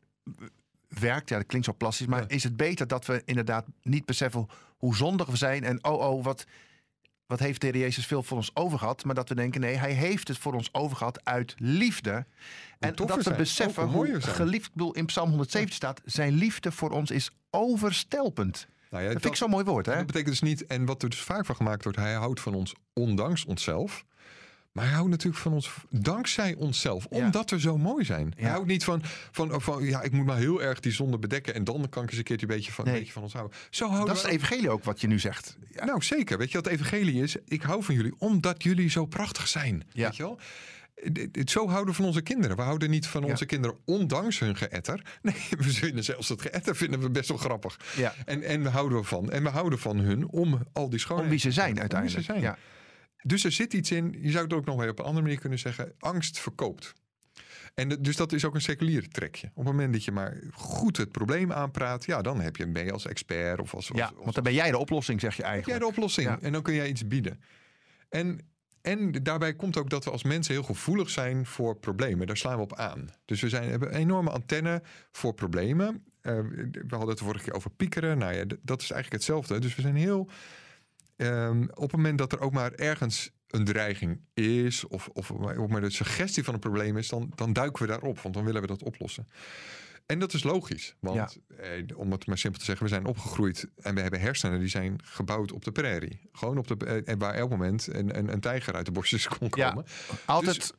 werkt, 0.99 1.29
ja, 1.29 1.37
dat 1.37 1.45
klinkt 1.47 1.67
zo 1.67 1.73
plastisch, 1.73 2.07
maar 2.07 2.21
Ja. 2.21 2.27
is 2.27 2.43
het 2.43 2.57
beter 2.57 2.87
dat 2.87 3.05
we 3.05 3.21
inderdaad 3.25 3.65
niet 3.81 4.05
beseffen 4.05 4.47
hoe 4.77 4.95
zondig 4.95 5.27
we 5.27 5.37
zijn 5.37 5.63
en 5.63 5.83
oh, 5.83 6.11
oh, 6.11 6.23
wat, 6.23 6.45
wat 7.25 7.39
heeft 7.39 7.61
de 7.61 7.67
Heer 7.67 7.77
Jezus 7.77 8.05
veel 8.05 8.23
voor 8.23 8.37
ons 8.37 8.51
over 8.55 8.79
gehad, 8.79 9.03
maar 9.03 9.15
dat 9.15 9.29
we 9.29 9.35
denken, 9.35 9.61
nee, 9.61 9.75
hij 9.75 9.91
heeft 9.91 10.27
het 10.27 10.37
voor 10.37 10.53
ons 10.53 10.69
over 10.73 10.97
gehad 10.97 11.25
uit 11.25 11.55
liefde. 11.57 12.25
En 12.79 12.95
dat 12.95 13.15
we 13.15 13.21
zijn. 13.21 13.37
beseffen 13.37 13.87
hoe 13.87 14.21
geliefd, 14.21 14.65
ik 14.65 14.73
bedoel, 14.73 14.93
in 14.93 15.05
Psalm 15.05 15.29
170 15.29 15.75
staat, 15.75 16.01
zijn 16.05 16.33
liefde 16.33 16.71
voor 16.71 16.89
ons 16.89 17.11
is 17.11 17.31
overstelpend. 17.49 18.67
Nou 18.89 19.03
ja, 19.03 19.11
Dat 19.11 19.21
vind 19.21 19.33
ik 19.33 19.39
zo'n 19.39 19.49
mooi 19.49 19.65
woord, 19.65 19.85
hè? 19.85 19.95
Dat 19.95 20.05
betekent 20.05 20.29
dus 20.31 20.41
niet, 20.41 20.65
en 20.65 20.85
wat 20.85 21.03
er 21.03 21.09
dus 21.09 21.21
vaak 21.21 21.45
van 21.45 21.55
gemaakt 21.55 21.83
wordt, 21.83 21.97
hij 21.97 22.13
houdt 22.13 22.39
van 22.39 22.53
ons 22.53 22.73
ondanks 22.93 23.45
onszelf. 23.45 24.05
Maar 24.73 24.85
hij 24.85 24.93
houdt 24.93 25.09
natuurlijk 25.09 25.41
van 25.41 25.53
ons 25.53 25.69
dankzij 25.89 26.55
onszelf, 26.55 27.05
omdat 27.05 27.49
we 27.49 27.59
zo 27.59 27.77
mooi 27.77 28.05
zijn. 28.05 28.33
Hij 28.37 28.49
houdt 28.49 28.67
niet 28.67 28.83
van, 28.83 29.01
van, 29.31 29.61
van, 29.61 29.83
ja, 29.83 30.01
ik 30.01 30.11
moet 30.11 30.25
maar 30.25 30.37
heel 30.37 30.61
erg 30.61 30.79
die 30.79 30.91
zonde 30.91 31.17
bedekken 31.17 31.53
en 31.53 31.63
dan 31.63 31.89
kan 31.89 32.03
ik 32.03 32.09
eens 32.09 32.17
een 32.17 32.23
keertje 32.23 32.47
een 32.47 32.55
beetje 32.55 32.71
van, 32.71 32.83
Nee. 32.85 32.93
een 32.93 32.99
beetje 32.99 33.13
van 33.13 33.23
ons 33.23 33.33
houden. 33.33 33.57
Zo 33.69 33.85
houden 33.87 34.07
Dat 34.07 34.15
is 34.17 34.21
het 34.23 34.31
evangelie 34.31 34.69
ook 34.69 34.83
wat 34.83 35.01
je 35.01 35.07
nu 35.07 35.19
zegt. 35.19 35.57
Nou, 35.85 36.01
zeker. 36.03 36.37
Weet 36.37 36.51
je 36.51 36.57
wat 36.57 36.65
het 36.65 36.73
evangelie 36.73 37.21
is? 37.23 37.35
Ik 37.47 37.61
hou 37.61 37.83
van 37.83 37.95
jullie 37.95 38.13
omdat 38.17 38.63
jullie 38.63 38.89
zo 38.89 39.05
prachtig 39.05 39.47
zijn. 39.47 39.83
Weet 39.93 40.15
je 40.15 40.23
wel? 40.23 40.39
Zo 41.45 41.67
houden 41.67 41.89
we 41.89 41.93
van 41.93 42.05
onze 42.05 42.21
kinderen. 42.21 42.55
We 42.57 42.61
houden 42.63 42.89
niet 42.89 43.07
van 43.07 43.21
Ja. 43.23 43.27
onze 43.29 43.45
kinderen 43.45 43.77
ondanks 43.85 44.39
hun 44.39 44.55
geëtter. 44.55 45.01
Nee, 45.21 45.35
we 45.49 45.63
vinden 45.63 46.03
zelfs 46.03 46.29
het 46.29 46.41
geëtter 46.41 46.75
vinden 46.75 46.99
we 46.99 47.09
best 47.09 47.29
wel 47.29 47.37
grappig. 47.37 47.79
Ja. 47.95 48.13
En, 48.25 48.43
en 48.43 48.63
we 48.63 48.69
houden 48.69 48.97
we 48.97 49.03
van. 49.03 49.31
En 49.31 49.43
we 49.43 49.49
houden 49.49 49.79
van 49.79 49.97
hun 49.97 50.27
om 50.27 50.59
al 50.73 50.89
die 50.89 50.99
schoonheid. 50.99 51.25
Om 51.27 51.31
wie 51.31 51.39
ze 51.41 51.51
zijn 51.51 51.65
wie 51.67 51.75
ze 51.75 51.81
uiteindelijk. 51.81 52.25
zijn. 52.25 52.41
Ja. 52.41 52.57
Dus 53.23 53.43
er 53.43 53.51
zit 53.51 53.73
iets 53.73 53.91
in, 53.91 54.17
je 54.21 54.31
zou 54.31 54.43
het 54.43 54.53
ook 54.53 54.65
nog 54.65 54.75
wel 54.77 54.89
op 54.89 54.99
een 54.99 55.05
andere 55.05 55.23
manier 55.23 55.39
kunnen 55.39 55.59
zeggen, 55.59 55.93
angst 55.99 56.39
verkoopt. 56.39 56.93
En 57.73 57.89
de- 57.89 58.01
dus 58.01 58.15
dat 58.15 58.31
is 58.31 58.45
ook 58.45 58.55
een 58.55 58.61
seculier 58.61 59.07
trekje. 59.07 59.47
Op 59.47 59.55
het 59.55 59.65
moment 59.65 59.93
dat 59.93 60.03
je 60.03 60.11
maar 60.11 60.37
goed 60.51 60.97
het 60.97 61.11
probleem 61.11 61.51
aanpraat, 61.51 62.05
ja, 62.05 62.21
dan 62.21 62.41
heb 62.41 62.55
je 62.55 62.67
ben 62.67 62.85
je 62.85 62.91
als 62.91 63.05
expert 63.07 63.59
of 63.59 63.73
als, 63.73 63.87
ja, 63.93 64.03
als, 64.05 64.13
als 64.15 64.23
want 64.23 64.35
dan 64.35 64.43
ben 64.43 64.53
jij 64.53 64.71
de 64.71 64.77
oplossing, 64.77 65.19
zeg 65.19 65.29
je 65.35 65.35
heb 65.35 65.45
jij 65.45 65.53
eigenlijk. 65.53 65.81
de 65.83 65.87
oplossing. 65.89 66.27
Ja. 66.27 66.39
En 66.41 66.51
dan 66.51 66.61
kun 66.61 66.73
jij 66.73 66.87
iets 66.87 67.07
bieden. 67.07 67.41
En, 68.09 68.39
en 68.81 69.11
daarbij 69.11 69.53
komt 69.55 69.77
ook 69.77 69.89
dat 69.89 70.03
we 70.03 70.11
als 70.11 70.23
mensen 70.23 70.53
heel 70.53 70.63
gevoelig 70.63 71.09
zijn 71.09 71.45
voor 71.45 71.75
problemen. 71.75 72.27
Daar 72.27 72.37
slaan 72.37 72.55
we 72.55 72.61
op 72.61 72.75
aan. 72.75 73.09
Dus 73.25 73.41
we 73.41 73.49
zijn, 73.49 73.69
hebben 73.69 73.93
een 73.93 73.99
enorme 73.99 74.29
antenne 74.29 74.81
voor 75.11 75.33
problemen. 75.33 76.03
Eh, 76.21 76.33
we 76.71 76.83
hadden 76.89 77.09
het 77.09 77.17
de 77.17 77.23
vorige 77.23 77.43
keer 77.43 77.53
over 77.53 77.69
piekeren. 77.71 78.17
Nou 78.17 78.33
ja, 78.33 78.45
dat 78.61 78.81
is 78.81 78.91
eigenlijk 78.91 79.11
hetzelfde. 79.23 79.59
Dus 79.59 79.75
we 79.75 79.81
zijn 79.81 79.95
heel. 79.95 80.29
Ehm, 81.15 81.63
op 81.73 81.81
het 81.81 81.91
moment 81.91 82.17
dat 82.17 82.31
er 82.31 82.39
ook 82.39 82.53
maar 82.53 82.71
ergens 82.71 83.31
een 83.47 83.65
dreiging 83.65 84.19
is, 84.33 84.87
of, 84.87 85.09
of 85.13 85.31
ook 85.31 85.69
maar 85.69 85.81
de 85.81 85.89
suggestie 85.89 86.43
van 86.43 86.53
een 86.53 86.59
probleem 86.59 86.97
is, 86.97 87.07
dan, 87.09 87.31
dan 87.35 87.53
duiken 87.53 87.81
we 87.81 87.87
daarop, 87.87 88.19
want 88.19 88.35
dan 88.35 88.45
willen 88.45 88.61
we 88.61 88.67
dat 88.67 88.83
oplossen. 88.83 89.27
En 90.05 90.19
dat 90.19 90.33
is 90.33 90.43
logisch, 90.43 90.95
want 90.99 91.39
eh, 91.57 91.69
om 91.95 92.11
het 92.11 92.25
maar 92.27 92.37
simpel 92.37 92.59
te 92.59 92.65
zeggen, 92.65 92.85
we 92.85 92.91
zijn 92.91 93.05
opgegroeid 93.05 93.67
en 93.75 93.95
we 93.95 94.01
hebben 94.01 94.19
hersenen 94.19 94.59
die 94.59 94.67
zijn 94.69 94.99
gebouwd 95.03 95.51
op 95.51 95.63
de 95.63 95.71
prairie. 95.71 96.29
Gewoon 96.31 96.57
op 96.57 96.67
de, 96.67 96.85
eh, 96.85 97.13
en 97.13 97.17
waar 97.19 97.33
elk 97.33 97.49
moment 97.49 97.87
een, 97.87 98.17
een, 98.17 98.33
een 98.33 98.39
tijger 98.39 98.73
uit 98.75 98.85
de 98.85 98.91
bosjes 98.91 99.27
kon 99.37 99.47
Ja. 99.55 99.69
komen. 99.69 99.85
Altijd 100.25 100.55
Dus- 100.55 100.71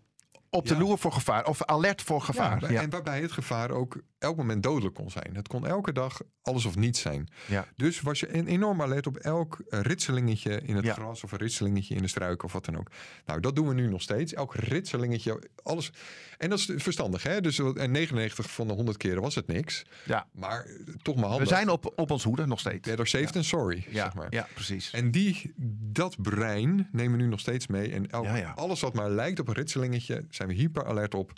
op 0.51 0.67
de 0.67 0.75
Ja. 0.75 0.81
loer 0.81 0.99
voor 0.99 1.13
gevaar, 1.13 1.47
of 1.47 1.65
alert 1.65 2.03
voor 2.03 2.21
gevaar. 2.21 2.63
En 2.63 2.91
waarbij 2.91 3.21
het 3.21 3.33
gevaar 3.33 3.71
ook 3.71 3.97
elk 4.25 4.37
moment 4.37 4.63
dodelijk 4.63 4.95
kon 4.95 5.11
zijn. 5.11 5.31
Het 5.37 5.49
kon 5.49 5.67
elke 5.67 5.93
dag 5.93 6.21
alles 6.43 6.65
of 6.65 6.77
niets 6.77 7.01
zijn. 7.01 7.29
Ja. 7.47 7.67
Dus 7.77 8.01
was 8.01 8.21
je 8.21 8.35
een 8.37 8.47
enorm 8.47 8.83
alert 8.83 9.07
op 9.07 9.17
elk 9.17 9.59
eh, 9.69 9.81
ritselingetje 9.81 10.61
in 10.61 10.77
het 10.77 10.85
Ja. 10.85 10.93
gras 10.93 11.25
of 11.25 11.33
een 11.33 11.39
ritselingetje 11.39 11.95
in 11.95 12.03
de 12.03 12.09
struik 12.09 12.43
of 12.43 12.53
wat 12.53 12.65
dan 12.65 12.79
ook. 12.79 12.91
Nou, 13.27 13.41
dat 13.41 13.57
doen 13.57 13.69
we 13.69 13.75
nu 13.75 13.89
nog 13.89 14.03
steeds. 14.03 14.33
Elk 14.35 14.55
ritselingetje, 14.55 15.43
alles. 15.63 15.93
En 16.39 16.51
dat 16.51 16.59
is 16.59 16.71
verstandig, 16.77 17.23
hè? 17.23 17.41
Dus 17.41 17.59
en 17.59 17.91
99 17.91 18.51
van 18.51 18.67
de 18.67 18.73
100 18.73 18.97
keren 18.97 19.23
was 19.23 19.35
het 19.35 19.47
niks. 19.47 19.83
Ja. 20.05 20.27
Maar 20.33 20.65
eh, 20.65 20.95
toch 21.03 21.15
maar 21.15 21.25
We 21.25 21.31
handig. 21.31 21.49
zijn 21.49 21.69
op, 21.69 21.93
op 21.97 22.11
ons 22.11 22.25
hoede 22.25 22.47
nog 22.47 22.61
steeds. 22.61 22.89
Better 22.89 23.07
safe 23.07 23.31
than 23.33 23.45
sorry, 23.45 23.85
Ja, 23.91 24.05
zeg 24.05 24.15
maar. 24.15 24.27
ja 24.31 24.47
precies. 24.55 24.91
En 24.91 25.11
die, 25.11 25.53
dat 25.93 26.23
brein 26.23 26.89
nemen 26.93 27.17
we 27.19 27.23
nu 27.25 27.29
nog 27.29 27.41
steeds 27.41 27.67
mee. 27.67 27.93
En 27.93 28.11
elk- 28.11 28.25
Ja, 28.25 28.37
ja. 28.37 28.53
alles 28.57 28.81
wat 28.81 28.95
maar 28.95 29.11
lijkt 29.11 29.39
op 29.41 29.49
een 29.49 29.55
ritselingetje, 29.55 30.25
zijn 30.31 30.49
we 30.49 30.55
hyper 30.55 30.87
alert 30.87 31.15
op. 31.15 31.33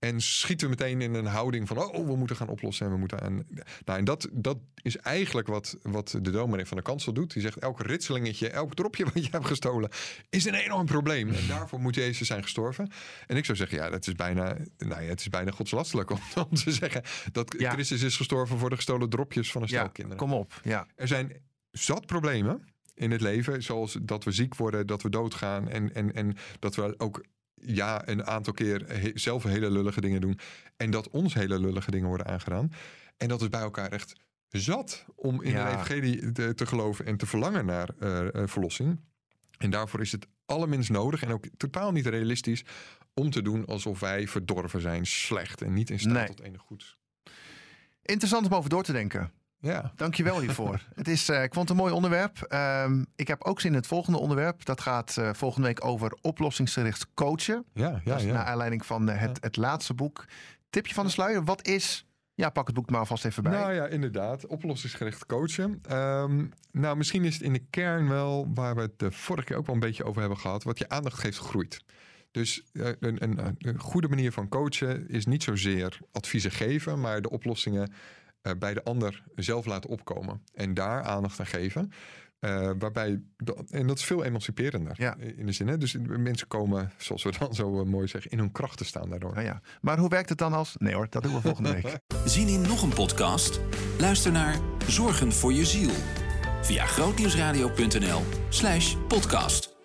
En 0.00 0.20
schieten 0.20 0.68
we 0.70 0.74
meteen 0.78 1.00
in 1.00 1.14
een 1.14 1.26
houding 1.26 1.68
van, 1.68 1.78
oh, 1.78 2.06
we 2.06 2.16
moeten 2.16 2.36
gaan 2.36 2.48
oplossen 2.48 2.86
en 2.86 2.92
we 2.92 2.98
moeten 2.98 3.20
aan. 3.20 3.46
Nou, 3.84 3.98
en 3.98 4.04
dat, 4.04 4.28
dat 4.32 4.58
is 4.82 4.96
eigenlijk 4.96 5.46
wat, 5.48 5.76
wat 5.82 6.18
de 6.22 6.30
dominee 6.30 6.64
van 6.66 6.76
de 6.76 6.82
kansel 6.82 7.12
doet. 7.12 7.32
Die 7.32 7.42
zegt, 7.42 7.58
elk 7.58 7.80
ritselingetje, 7.80 8.48
elk 8.50 8.74
dropje 8.74 9.04
wat 9.04 9.24
je 9.24 9.30
hebt 9.30 9.46
gestolen, 9.46 9.90
is 10.30 10.44
een 10.44 10.54
enorm 10.54 10.86
probleem. 10.86 11.28
En 11.30 11.46
daarvoor 11.48 11.80
moet 11.80 11.94
Jezus 11.94 12.26
zijn 12.26 12.42
gestorven. 12.42 12.90
En 13.26 13.36
ik 13.36 13.44
zou 13.44 13.56
zeggen, 13.56 13.78
ja, 13.78 13.90
dat 13.90 14.06
is 14.06 14.14
bijna, 14.14 14.56
nou 14.78 15.02
ja, 15.02 15.08
het 15.08 15.20
is 15.20 15.28
bijna 15.28 15.50
godslastelijk 15.50 16.10
om, 16.10 16.18
om 16.48 16.54
te 16.54 16.72
zeggen 16.72 17.02
dat 17.32 17.54
Ja. 17.58 17.70
Christus 17.72 18.02
is 18.02 18.16
gestorven 18.16 18.58
voor 18.58 18.70
de 18.70 18.76
gestolen 18.76 19.08
dropjes 19.08 19.52
van 19.52 19.62
een 19.62 19.68
stel 19.68 19.82
Ja, 19.82 19.88
kinderen. 19.88 20.18
kom 20.18 20.32
op. 20.32 20.60
Ja. 20.64 20.86
Er 20.94 21.08
zijn 21.08 21.32
zat 21.70 22.06
problemen 22.06 22.64
in 22.94 23.10
het 23.10 23.20
leven, 23.20 23.62
zoals 23.62 23.98
dat 24.02 24.24
we 24.24 24.30
ziek 24.32 24.54
worden, 24.56 24.86
dat 24.86 25.02
we 25.02 25.10
doodgaan 25.10 25.68
en, 25.68 25.94
en, 25.94 26.14
en 26.14 26.36
dat 26.58 26.74
we 26.74 26.94
ook 26.98 27.24
ja, 27.60 28.08
een 28.08 28.26
aantal 28.26 28.52
keer 28.52 28.84
he- 28.86 29.10
zelf 29.14 29.42
hele 29.42 29.70
lullige 29.70 30.00
dingen 30.00 30.20
doen 30.20 30.38
en 30.76 30.90
dat 30.90 31.08
ons 31.10 31.34
hele 31.34 31.58
lullige 31.58 31.90
dingen 31.90 32.08
worden 32.08 32.26
aangedaan. 32.26 32.72
En 33.16 33.28
dat 33.28 33.40
is 33.42 33.48
bij 33.48 33.60
elkaar 33.60 33.92
echt 33.92 34.12
zat 34.48 35.04
om 35.14 35.42
in 35.42 35.50
Ja. 35.50 35.64
de 35.64 35.70
evangelie 35.70 36.32
te, 36.32 36.54
te 36.54 36.66
geloven 36.66 37.06
en 37.06 37.16
te 37.16 37.26
verlangen 37.26 37.66
naar 37.66 37.88
eh, 37.98 38.34
eh, 38.34 38.48
verlossing. 38.48 39.00
En 39.58 39.70
daarvoor 39.70 40.00
is 40.00 40.12
het 40.12 40.26
allerminst 40.46 40.90
nodig 40.90 41.22
en 41.22 41.30
ook 41.30 41.44
totaal 41.56 41.92
niet 41.92 42.06
realistisch 42.06 42.64
om 43.14 43.30
te 43.30 43.42
doen 43.42 43.66
alsof 43.66 44.00
wij 44.00 44.28
verdorven 44.28 44.80
zijn, 44.80 45.06
slecht 45.06 45.62
en 45.62 45.72
niet 45.72 45.90
in 45.90 45.98
staat 45.98 46.12
Nee. 46.12 46.26
tot 46.26 46.40
enig 46.40 46.60
goeds. 46.60 46.98
Interessant 48.02 48.46
om 48.46 48.54
over 48.54 48.70
door 48.70 48.82
te 48.82 48.92
denken. 48.92 49.32
Ja, 49.60 49.92
Dankjewel 49.96 50.40
hiervoor. 50.40 50.82
het 50.94 51.08
is, 51.08 51.28
eh, 51.28 51.42
ik 51.42 51.54
vond 51.54 51.68
het 51.68 51.78
een 51.78 51.84
mooi 51.84 51.94
onderwerp. 51.94 52.42
Ehm, 52.42 53.04
ik 53.16 53.28
heb 53.28 53.44
ook 53.44 53.60
zin 53.60 53.70
in 53.70 53.76
het 53.76 53.86
volgende 53.86 54.18
onderwerp. 54.18 54.64
Dat 54.64 54.80
gaat 54.80 55.16
eh, 55.16 55.30
volgende 55.32 55.66
week 55.66 55.84
over 55.84 56.18
oplossingsgericht 56.20 57.06
coachen. 57.14 57.64
ja, 57.74 57.88
ja. 57.88 58.00
dat 58.04 58.18
is 58.18 58.24
ja. 58.24 58.32
naar 58.32 58.44
aanleiding 58.44 58.86
van 58.86 59.08
eh, 59.08 59.20
het, 59.20 59.38
het 59.40 59.56
laatste 59.56 59.94
boek. 59.94 60.24
Tipje 60.70 60.94
van 60.94 61.04
de 61.04 61.10
sluier. 61.10 61.44
Wat 61.44 61.66
is... 61.66 62.04
Ja, 62.34 62.50
pak 62.50 62.66
het 62.66 62.76
boek 62.76 62.90
maar 62.90 63.00
alvast 63.00 63.24
even 63.24 63.42
bij. 63.42 63.52
Nou 63.52 63.72
ja, 63.72 63.86
inderdaad. 63.86 64.46
Oplossingsgericht 64.46 65.26
coachen. 65.26 65.78
Ehm, 65.88 66.46
nou, 66.72 66.96
misschien 66.96 67.24
is 67.24 67.34
het 67.34 67.42
in 67.42 67.52
de 67.52 67.64
kern 67.70 68.08
wel 68.08 68.48
waar 68.54 68.74
we 68.74 68.80
het 68.80 68.98
de 68.98 69.12
vorige 69.12 69.46
keer 69.46 69.56
ook 69.56 69.66
wel 69.66 69.74
een 69.74 69.80
beetje 69.80 70.04
over 70.04 70.20
hebben 70.20 70.38
gehad. 70.38 70.62
Wat 70.62 70.78
je 70.78 70.88
aandacht 70.88 71.18
geeft, 71.18 71.38
groeit. 71.38 71.80
Dus 72.30 72.62
een, 72.72 73.22
een, 73.22 73.56
een 73.58 73.78
goede 73.78 74.08
manier 74.08 74.32
van 74.32 74.48
coachen 74.48 75.08
is 75.08 75.26
niet 75.26 75.42
zozeer 75.42 75.98
adviezen 76.12 76.50
geven, 76.50 77.00
maar 77.00 77.22
de 77.22 77.30
oplossingen 77.30 77.92
bij 78.58 78.74
de 78.74 78.82
ander 78.84 79.22
zelf 79.34 79.66
laten 79.66 79.90
opkomen. 79.90 80.42
En 80.54 80.74
daar 80.74 81.02
aandacht 81.02 81.40
aan 81.40 81.46
geven. 81.46 81.92
Eh, 82.40 82.70
waarbij, 82.78 83.20
en 83.70 83.86
dat 83.86 83.98
is 83.98 84.04
veel 84.04 84.24
emanciperender 84.24 84.92
Ja. 84.96 85.16
in 85.36 85.46
de 85.46 85.52
zin. 85.52 85.68
Hè? 85.68 85.78
Dus 85.78 85.96
mensen 86.02 86.46
komen, 86.48 86.92
zoals 86.98 87.22
we 87.22 87.32
dan 87.38 87.54
zo 87.54 87.80
eh, 87.80 87.86
mooi 87.86 88.08
zeggen, 88.08 88.30
in 88.30 88.38
hun 88.38 88.52
kracht 88.52 88.78
te 88.78 88.84
staan 88.84 89.10
daardoor. 89.10 89.34
Nou 89.34 89.46
ja. 89.46 89.60
Maar 89.80 89.98
hoe 89.98 90.08
werkt 90.08 90.28
het 90.28 90.38
dan 90.38 90.52
als... 90.52 90.74
Nee 90.78 90.94
hoor, 90.94 91.06
dat 91.10 91.22
doen 91.22 91.34
we 91.34 91.40
volgende 91.40 91.72
week. 91.72 91.98
Zien 92.24 92.48
in 92.48 92.60
nog 92.60 92.82
een 92.82 92.94
podcast? 92.94 93.60
Luister 93.98 94.32
naar 94.32 94.58
Zorgen 94.86 95.32
voor 95.32 95.52
je 95.52 95.64
ziel. 95.64 95.90
Via 96.62 96.86
grootnieuwsradio.nl 96.86 98.22
slash 98.48 98.96
podcast. 99.08 99.79